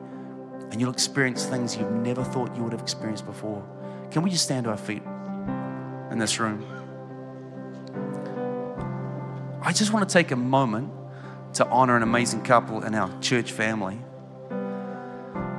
and 0.71 0.81
you'll 0.81 0.93
experience 0.93 1.47
things 1.47 1.77
you've 1.77 1.91
never 1.91 2.23
thought 2.23 2.55
you 2.55 2.63
would 2.63 2.73
have 2.73 2.83
experienced 2.83 3.25
before. 3.25 3.65
Can 4.11 4.23
we 4.23 4.31
just 4.31 4.45
stand 4.45 4.65
to 4.65 4.71
our 4.71 4.77
feet 4.77 5.03
in 6.11 6.19
this 6.19 6.39
room? 6.39 6.63
I 9.63 9.73
just 9.73 9.93
want 9.93 10.07
to 10.07 10.13
take 10.13 10.33
a 10.33 10.37
moment 10.37 10.93
to 11.55 11.67
honor 11.69 11.97
an 11.97 12.03
amazing 12.03 12.43
couple 12.43 12.83
in 12.85 12.95
our 12.95 13.11
church 13.21 13.53
family. 13.53 13.99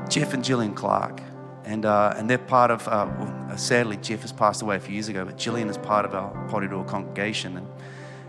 Jeff 0.10 0.34
and 0.34 0.44
Jillian 0.44 0.76
Clark. 0.76 1.22
And, 1.66 1.86
uh, 1.86 2.14
and 2.18 2.30
they're 2.30 2.38
part 2.38 2.72
of, 2.72 2.88
uh, 2.88 3.10
well, 3.18 3.58
sadly, 3.58 3.98
Jeff 3.98 4.22
has 4.22 4.34
passed 4.34 4.62
away 4.62 4.76
a 4.76 4.80
few 4.80 4.94
years 4.94 5.08
ago, 5.08 5.24
but 5.24 5.38
Jillian 5.38 5.70
is 5.70 5.78
part 5.78 6.06
of 6.06 6.14
our 6.14 6.32
Porirua 6.50 6.86
congregation. 6.86 7.58
And, 7.58 7.68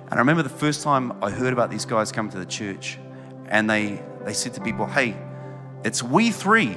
and 0.05 0.14
I 0.14 0.18
remember 0.18 0.42
the 0.42 0.48
first 0.48 0.83
time 0.83 1.12
I 1.22 1.31
heard 1.31 1.53
about 1.53 1.70
these 1.70 1.85
guys 1.85 2.12
coming 2.12 2.31
to 2.33 2.38
the 2.38 2.46
church, 2.46 2.98
and 3.48 3.68
they, 3.68 4.02
they 4.24 4.33
said 4.33 4.54
to 4.54 4.61
people, 4.61 4.87
hey, 4.87 5.16
it's 5.85 6.02
we 6.02 6.30
three 6.30 6.76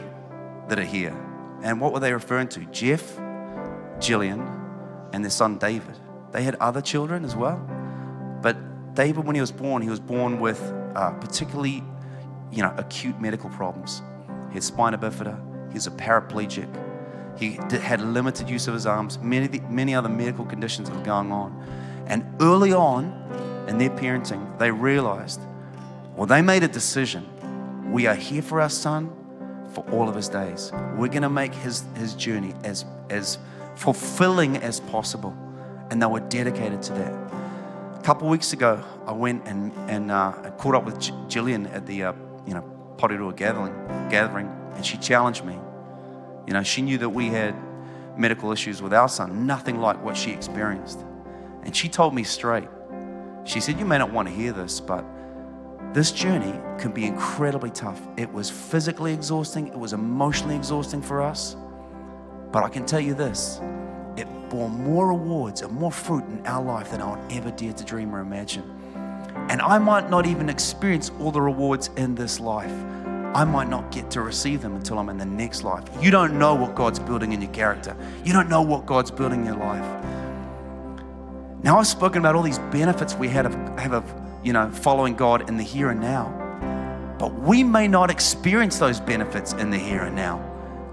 that 0.67 0.77
are 0.77 0.83
here. 0.83 1.15
And 1.63 1.81
what 1.81 1.93
were 1.93 1.99
they 1.99 2.13
referring 2.13 2.49
to? 2.49 2.59
Jeff, 2.65 3.17
Jillian, 3.99 4.45
and 5.13 5.23
their 5.23 5.31
son 5.31 5.57
David. 5.57 5.97
They 6.31 6.43
had 6.43 6.55
other 6.55 6.81
children 6.81 7.25
as 7.25 7.35
well. 7.35 7.57
But 8.41 8.93
David, 8.93 9.25
when 9.25 9.35
he 9.35 9.41
was 9.41 9.51
born, 9.51 9.81
he 9.81 9.89
was 9.89 9.99
born 9.99 10.39
with 10.39 10.61
uh, 10.95 11.11
particularly, 11.11 11.83
you 12.51 12.61
know, 12.61 12.73
acute 12.77 13.19
medical 13.21 13.49
problems. 13.49 14.01
He 14.49 14.55
had 14.55 14.63
spina 14.63 14.97
bifida. 14.97 15.37
He 15.69 15.75
was 15.75 15.87
a 15.87 15.91
paraplegic. 15.91 16.67
He 17.39 17.59
had 17.77 18.01
limited 18.01 18.49
use 18.49 18.67
of 18.67 18.73
his 18.73 18.85
arms. 18.85 19.19
Many, 19.19 19.59
many 19.69 19.93
other 19.93 20.09
medical 20.09 20.43
conditions 20.45 20.89
were 20.89 21.03
going 21.03 21.31
on. 21.31 21.63
And 22.07 22.25
early 22.41 22.73
on 22.73 23.13
in 23.67 23.77
their 23.77 23.91
parenting, 23.91 24.57
they 24.57 24.71
realized, 24.71 25.41
well, 26.17 26.25
they 26.25 26.41
made 26.41 26.63
a 26.63 26.67
decision. 26.67 27.91
We 27.91 28.07
are 28.07 28.15
here 28.15 28.41
for 28.41 28.59
our 28.59 28.71
son 28.71 29.13
for 29.71 29.87
all 29.91 30.09
of 30.09 30.15
his 30.15 30.27
days. 30.27 30.71
We're 30.95 31.09
going 31.09 31.21
to 31.21 31.29
make 31.29 31.53
his, 31.53 31.83
his 31.95 32.15
journey 32.15 32.55
as, 32.63 32.85
as 33.11 33.37
fulfilling 33.75 34.57
as 34.57 34.79
possible. 34.79 35.37
And 35.91 36.01
they 36.01 36.07
were 36.07 36.21
dedicated 36.21 36.81
to 36.81 36.93
that. 36.93 37.13
A 37.99 38.01
couple 38.03 38.27
weeks 38.29 38.51
ago, 38.51 38.83
I 39.05 39.11
went 39.11 39.47
and, 39.47 39.71
and 39.87 40.09
uh, 40.09 40.31
caught 40.57 40.73
up 40.73 40.85
with 40.85 40.99
J- 40.99 41.13
Gillian 41.27 41.67
at 41.67 41.85
the 41.85 42.05
uh, 42.05 42.13
you 42.47 42.55
know, 42.55 42.63
Porirua 42.97 43.35
gathering, 43.35 43.75
gathering, 44.09 44.47
and 44.73 44.83
she 44.83 44.97
challenged 44.97 45.45
me. 45.45 45.59
You 46.47 46.53
know, 46.53 46.63
she 46.63 46.81
knew 46.81 46.97
that 46.97 47.09
we 47.09 47.27
had 47.27 47.55
medical 48.17 48.51
issues 48.51 48.81
with 48.81 48.91
our 48.91 49.07
son, 49.07 49.45
nothing 49.45 49.79
like 49.79 50.03
what 50.03 50.17
she 50.17 50.31
experienced. 50.31 50.99
And 51.61 51.75
she 51.75 51.89
told 51.89 52.15
me 52.15 52.23
straight. 52.23 52.69
She 53.43 53.59
said, 53.59 53.77
You 53.77 53.85
may 53.85 53.99
not 53.99 54.11
want 54.11 54.27
to 54.29 54.33
hear 54.33 54.51
this, 54.51 54.79
but 54.79 55.05
this 55.93 56.11
journey 56.11 56.53
can 56.79 56.91
be 56.91 57.05
incredibly 57.05 57.69
tough. 57.69 57.99
It 58.17 58.31
was 58.31 58.49
physically 58.49 59.13
exhausting, 59.13 59.67
it 59.67 59.77
was 59.77 59.93
emotionally 59.93 60.55
exhausting 60.55 61.01
for 61.01 61.21
us. 61.21 61.55
But 62.51 62.63
I 62.63 62.69
can 62.69 62.85
tell 62.85 62.99
you 62.99 63.13
this 63.13 63.59
it 64.15 64.27
bore 64.49 64.69
more 64.69 65.07
rewards 65.07 65.61
and 65.61 65.71
more 65.71 65.91
fruit 65.91 66.23
in 66.25 66.45
our 66.45 66.63
life 66.63 66.91
than 66.91 67.01
I 67.01 67.15
would 67.15 67.31
ever 67.31 67.51
dare 67.51 67.73
to 67.73 67.83
dream 67.83 68.13
or 68.15 68.19
imagine. 68.19 68.63
And 69.49 69.61
I 69.61 69.77
might 69.77 70.09
not 70.09 70.25
even 70.25 70.49
experience 70.49 71.11
all 71.19 71.31
the 71.31 71.41
rewards 71.41 71.89
in 71.97 72.15
this 72.15 72.39
life. 72.39 72.71
I 73.33 73.43
might 73.43 73.69
not 73.69 73.91
get 73.91 74.09
to 74.11 74.21
receive 74.21 74.61
them 74.61 74.75
until 74.75 74.97
I'm 74.97 75.09
in 75.09 75.17
the 75.17 75.25
next 75.25 75.63
life. 75.63 75.83
You 76.01 76.11
don't 76.11 76.39
know 76.39 76.55
what 76.55 76.75
God's 76.75 76.99
building 76.99 77.33
in 77.33 77.41
your 77.41 77.51
character. 77.51 77.95
You 78.23 78.33
don't 78.33 78.49
know 78.49 78.61
what 78.61 78.85
God's 78.85 79.11
building 79.11 79.41
in 79.41 79.45
your 79.45 79.57
life. 79.57 79.85
Now 81.63 81.77
I've 81.79 81.87
spoken 81.87 82.19
about 82.19 82.35
all 82.35 82.43
these 82.43 82.59
benefits 82.59 83.15
we 83.15 83.27
had 83.27 83.45
of, 83.45 83.53
have 83.77 83.93
of 83.93 84.26
you 84.43 84.53
know, 84.53 84.69
following 84.69 85.15
God 85.15 85.49
in 85.49 85.57
the 85.57 85.63
here 85.63 85.89
and 85.89 85.99
now. 85.99 86.33
But 87.19 87.33
we 87.33 87.63
may 87.63 87.87
not 87.87 88.09
experience 88.09 88.77
those 88.77 88.99
benefits 88.99 89.53
in 89.53 89.71
the 89.71 89.77
here 89.77 90.03
and 90.03 90.15
now 90.15 90.37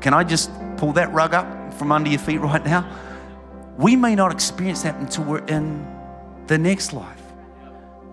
Can 0.00 0.14
I 0.14 0.24
just 0.24 0.50
pull 0.76 0.92
that 0.92 1.12
rug 1.12 1.35
up 1.35 1.74
from 1.74 1.92
under 1.92 2.11
your 2.11 2.18
feet 2.18 2.38
right 2.40 2.64
now? 2.64 2.88
We 3.76 3.96
may 3.96 4.14
not 4.14 4.33
experience 4.33 4.83
that 4.83 4.94
until 4.96 5.24
we're 5.24 5.44
in 5.46 5.87
the 6.46 6.59
next 6.59 6.92
life. 6.92 7.20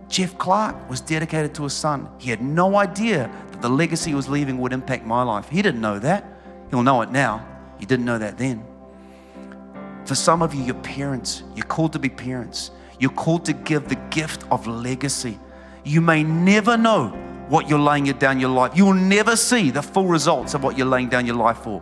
Jeff 0.08 0.38
Clark 0.38 0.90
was 0.90 1.00
dedicated 1.00 1.54
to 1.56 1.64
his 1.64 1.74
son. 1.74 2.10
He 2.18 2.30
had 2.30 2.42
no 2.42 2.76
idea 2.76 3.32
that 3.52 3.62
the 3.62 3.70
legacy 3.70 4.12
he 4.12 4.16
was 4.16 4.28
leaving 4.28 4.58
would 4.60 4.74
impact 4.74 5.06
my 5.06 5.24
life. 5.24 5.48
He 5.50 5.62
didn't 5.62 5.82
know 5.82 6.00
that. 6.00 6.26
He'll 6.70 6.84
know 6.84 7.02
it 7.02 7.12
now. 7.12 7.46
He 7.80 7.86
didn't 7.86 8.06
know 8.06 8.18
that 8.18 8.38
then. 8.38 8.66
For 10.06 10.16
some 10.16 10.42
of 10.42 10.54
you, 10.54 10.64
you're 10.64 10.76
parents. 10.76 11.44
You're 11.56 11.66
called 11.66 11.94
to 11.94 12.00
be 12.00 12.10
parents. 12.10 12.72
You're 13.02 13.10
called 13.10 13.46
to 13.46 13.54
give 13.54 13.90
the 13.90 13.96
gift 14.12 14.46
of 14.52 14.68
legacy. 14.68 15.40
You 15.84 16.02
may 16.02 16.24
never 16.24 16.78
know 16.78 17.08
what 17.50 17.68
you're 17.68 17.80
laying 17.80 18.04
down 18.20 18.40
your 18.40 18.52
life. 18.52 18.78
You 18.78 18.86
will 18.86 18.94
never 18.94 19.36
see 19.36 19.72
the 19.72 19.82
full 19.82 20.06
results 20.06 20.54
of 20.54 20.64
what 20.64 20.78
you're 20.78 20.86
laying 20.86 21.10
down 21.10 21.26
your 21.26 21.36
life 21.36 21.58
for. 21.58 21.82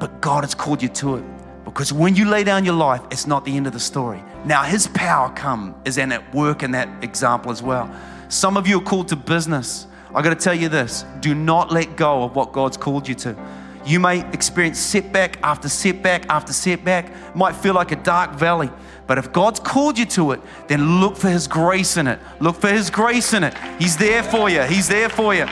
But 0.00 0.20
God 0.20 0.42
has 0.42 0.52
called 0.52 0.82
you 0.82 0.88
to 0.88 1.18
it. 1.18 1.24
Because 1.64 1.92
when 1.92 2.16
you 2.16 2.24
lay 2.24 2.42
down 2.42 2.64
your 2.64 2.74
life, 2.74 3.00
it's 3.12 3.28
not 3.28 3.44
the 3.44 3.56
end 3.56 3.68
of 3.68 3.72
the 3.72 3.78
story. 3.78 4.24
Now 4.44 4.64
His 4.64 4.88
power 4.88 5.32
come 5.36 5.72
is 5.84 5.98
in 5.98 6.10
at 6.10 6.34
work 6.34 6.64
in 6.64 6.72
that 6.72 7.04
example 7.04 7.52
as 7.52 7.62
well. 7.62 7.88
Some 8.28 8.56
of 8.56 8.66
you 8.66 8.78
are 8.78 8.82
called 8.82 9.06
to 9.10 9.16
business. 9.16 9.86
I 10.12 10.20
got 10.20 10.30
to 10.30 10.44
tell 10.44 10.54
you 10.54 10.68
this: 10.68 11.04
do 11.20 11.32
not 11.32 11.70
let 11.70 11.96
go 11.96 12.24
of 12.24 12.34
what 12.34 12.52
God's 12.52 12.76
called 12.76 13.06
you 13.06 13.14
to. 13.14 13.36
You 13.84 14.00
may 14.00 14.26
experience 14.32 14.78
setback 14.78 15.38
after 15.42 15.68
setback 15.68 16.26
after 16.28 16.52
setback. 16.52 17.10
It 17.10 17.36
might 17.36 17.54
feel 17.54 17.74
like 17.74 17.92
a 17.92 17.96
dark 17.96 18.32
valley. 18.32 18.70
But 19.06 19.18
if 19.18 19.32
God's 19.32 19.60
called 19.60 19.98
you 19.98 20.06
to 20.06 20.32
it, 20.32 20.40
then 20.68 21.00
look 21.00 21.16
for 21.16 21.28
His 21.28 21.46
grace 21.46 21.98
in 21.98 22.06
it. 22.06 22.18
Look 22.40 22.56
for 22.56 22.68
His 22.68 22.88
grace 22.88 23.34
in 23.34 23.44
it. 23.44 23.54
He's 23.78 23.96
there 23.96 24.22
for 24.22 24.48
you. 24.48 24.62
He's 24.62 24.88
there 24.88 25.10
for 25.10 25.34
you. 25.34 25.44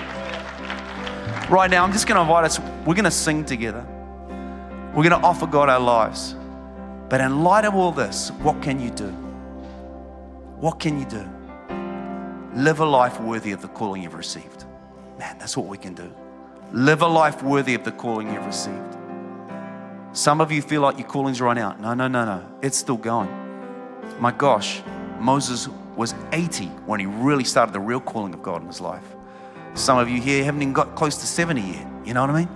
Right 1.51 1.69
now, 1.71 1.85
I'm 1.85 1.93
just 1.93 2.07
going 2.07 2.17
to 2.17 2.23
invite 2.23 2.45
us, 2.45 2.59
we're 2.87 2.95
going 2.95 3.05
to 3.05 3.11
sing 3.11 3.45
together. 3.45 3.85
We're 4.95 5.09
going 5.09 5.21
to 5.21 5.27
offer 5.27 5.47
God 5.47 5.69
our 5.69 5.81
lives. 5.81 6.35
But 7.11 7.21
in 7.21 7.43
light 7.43 7.67
of 7.67 7.75
all 7.75 7.93
this, 7.93 8.31
what 8.41 8.63
can 8.63 8.81
you 8.81 8.89
do? 8.91 9.11
What 10.57 10.81
can 10.81 10.99
you 10.99 11.05
do? 11.05 11.29
Live 12.55 12.81
a 12.81 12.87
life 12.87 13.21
worthy 13.21 13.53
of 13.53 13.61
the 13.61 13.69
calling 13.69 14.03
you've 14.03 14.15
received. 14.15 14.65
Man, 15.19 15.37
that's 15.39 15.57
what 15.57 15.67
we 15.67 15.77
can 15.77 15.93
do. 15.93 16.11
Live 16.73 17.03
a 17.03 17.07
life 17.07 17.43
worthy 17.43 17.75
of 17.75 17.85
the 17.85 17.93
calling 17.93 18.33
you've 18.33 18.47
received. 18.47 18.97
Some 20.13 20.41
of 20.41 20.51
you 20.51 20.63
feel 20.63 20.81
like 20.81 20.99
your 20.99 21.07
calling's 21.07 21.39
run 21.39 21.59
out. 21.59 21.79
No, 21.81 21.93
no, 21.93 22.09
no, 22.09 22.25
no. 22.25 22.47
It's 22.63 22.79
still 22.79 22.97
going. 22.97 23.29
My 24.19 24.33
gosh, 24.33 24.83
Moses 25.19 25.69
was 25.97 26.15
80 26.33 26.67
when 26.87 26.99
he 26.99 27.05
really 27.05 27.45
started 27.45 27.75
the 27.75 27.81
real 27.81 28.01
calling 28.01 28.33
of 28.33 28.43
God 28.43 28.63
in 28.63 28.69
his 28.69 28.81
life. 28.81 29.05
Some 29.75 29.99
of 29.99 30.09
you 30.09 30.19
here 30.19 30.45
haven't 30.45 30.63
even 30.63 30.73
got 30.73 30.95
close 30.95 31.19
to 31.19 31.27
70 31.27 31.61
yet. 31.61 31.87
You 32.07 32.15
know 32.15 32.23
what 32.23 32.31
I 32.31 32.41
mean? 32.41 32.49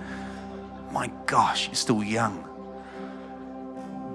My 0.93 1.11
gosh, 1.27 1.67
you're 1.67 1.75
still 1.75 2.03
young. 2.03 2.43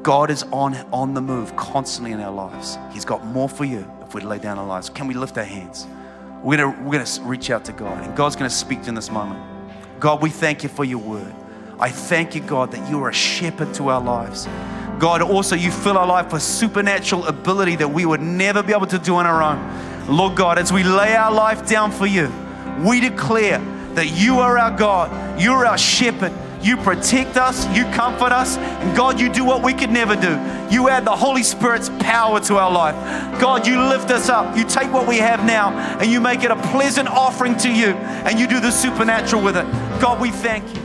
God 0.02 0.32
is 0.32 0.42
on, 0.52 0.76
on 0.92 1.14
the 1.14 1.22
move 1.22 1.56
constantly 1.56 2.12
in 2.12 2.20
our 2.22 2.34
lives. 2.34 2.80
He's 2.92 3.06
got 3.06 3.24
more 3.24 3.48
for 3.48 3.66
you 3.66 3.86
if 4.02 4.16
we 4.16 4.22
lay 4.22 4.40
down 4.40 4.58
our 4.58 4.66
lives. 4.66 4.90
Can 4.90 5.06
we 5.06 5.14
lift 5.14 5.38
our 5.38 5.44
hands? 5.44 5.86
We're 6.42 6.58
going 6.58 6.86
we're 6.86 6.98
gonna 6.98 7.28
reach 7.28 7.52
out 7.52 7.64
to 7.66 7.72
God, 7.72 8.04
and 8.04 8.18
God's 8.18 8.36
going 8.36 8.50
to 8.50 8.56
speak 8.56 8.80
to 8.80 8.86
you 8.86 8.90
in 8.90 8.96
this 8.96 9.12
moment. 9.12 9.51
God, 10.02 10.20
we 10.24 10.32
thank 10.32 10.64
you 10.64 10.70
for 10.70 10.84
your 10.84 10.98
word. 10.98 11.32
I 11.80 11.90
thank 11.92 12.34
you, 12.34 12.42
God, 12.42 12.72
that 12.72 12.90
you 12.90 13.04
are 13.04 13.10
a 13.10 13.14
shepherd 13.14 13.72
to 13.76 13.90
our 13.90 14.02
lives. 14.02 14.48
God, 14.98 15.22
also 15.22 15.56
you 15.56 15.72
fill 15.72 15.96
our 15.96 16.08
life 16.08 16.34
with 16.34 16.42
supernatural 16.42 17.28
ability 17.28 17.76
that 17.76 17.88
we 17.88 18.08
would 18.08 18.20
never 18.20 18.64
be 18.64 18.74
able 18.74 18.88
to 18.88 18.98
do 18.98 19.16
on 19.16 19.28
our 19.28 19.44
own. 19.44 20.16
Lord 20.16 20.36
God, 20.36 20.58
as 20.58 20.74
we 20.74 20.84
lay 20.84 21.16
our 21.16 21.32
life 21.32 21.68
down 21.68 21.92
for 21.92 22.08
you, 22.08 22.34
we 22.84 23.00
declare 23.00 23.60
that 23.94 24.08
you 24.08 24.40
are 24.40 24.58
our 24.58 24.76
God, 24.76 25.40
you're 25.40 25.68
our 25.68 25.78
shepherd. 25.78 26.34
You 26.64 26.78
protect 26.78 27.38
us, 27.38 27.66
you 27.76 27.86
comfort 27.86 28.32
us, 28.32 28.58
and 28.58 28.96
God, 28.96 29.20
you 29.20 29.34
do 29.34 29.44
what 29.44 29.64
we 29.64 29.74
could 29.74 29.90
never 29.90 30.16
do. 30.16 30.30
You 30.70 30.90
add 30.90 31.06
the 31.06 31.16
Holy 31.16 31.42
Spirit's 31.42 31.90
power 32.00 32.40
to 32.42 32.58
our 32.58 32.72
life. 32.72 32.96
God, 33.42 33.66
you 33.66 33.82
lift 33.82 34.12
us 34.12 34.30
up. 34.30 34.56
You 34.56 34.64
take 34.64 34.94
what 34.94 35.08
we 35.08 35.18
have 35.18 35.44
now 35.44 35.72
and 36.00 36.12
you 36.12 36.22
make 36.22 36.44
it 36.44 36.52
a 36.52 36.56
pleasant 36.56 37.10
offering 37.10 37.58
to 37.58 37.72
you, 37.72 37.88
and 37.88 38.40
you 38.40 38.48
do 38.48 38.60
the 38.60 38.70
supernatural 38.70 39.42
with 39.42 39.58
it. 39.58 39.66
God, 40.02 40.20
we 40.20 40.32
thank 40.32 40.64
you. 40.76 40.82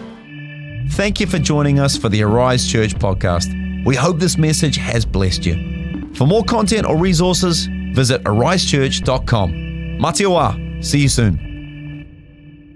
Thank 0.90 1.20
you 1.20 1.26
for 1.26 1.38
joining 1.38 1.80
us 1.80 1.96
for 1.96 2.10
the 2.10 2.22
Arise 2.22 2.68
Church 2.68 2.94
podcast. 2.94 3.48
We 3.86 3.96
hope 3.96 4.18
this 4.18 4.36
message 4.36 4.76
has 4.76 5.06
blessed 5.06 5.46
you. 5.46 6.12
For 6.12 6.26
more 6.26 6.44
content 6.44 6.86
or 6.86 6.98
resources, 6.98 7.66
visit 7.94 8.22
arisechurch.com. 8.24 9.52
Matiwa. 9.98 10.84
See 10.84 10.98
you 11.00 11.08
soon. 11.08 11.55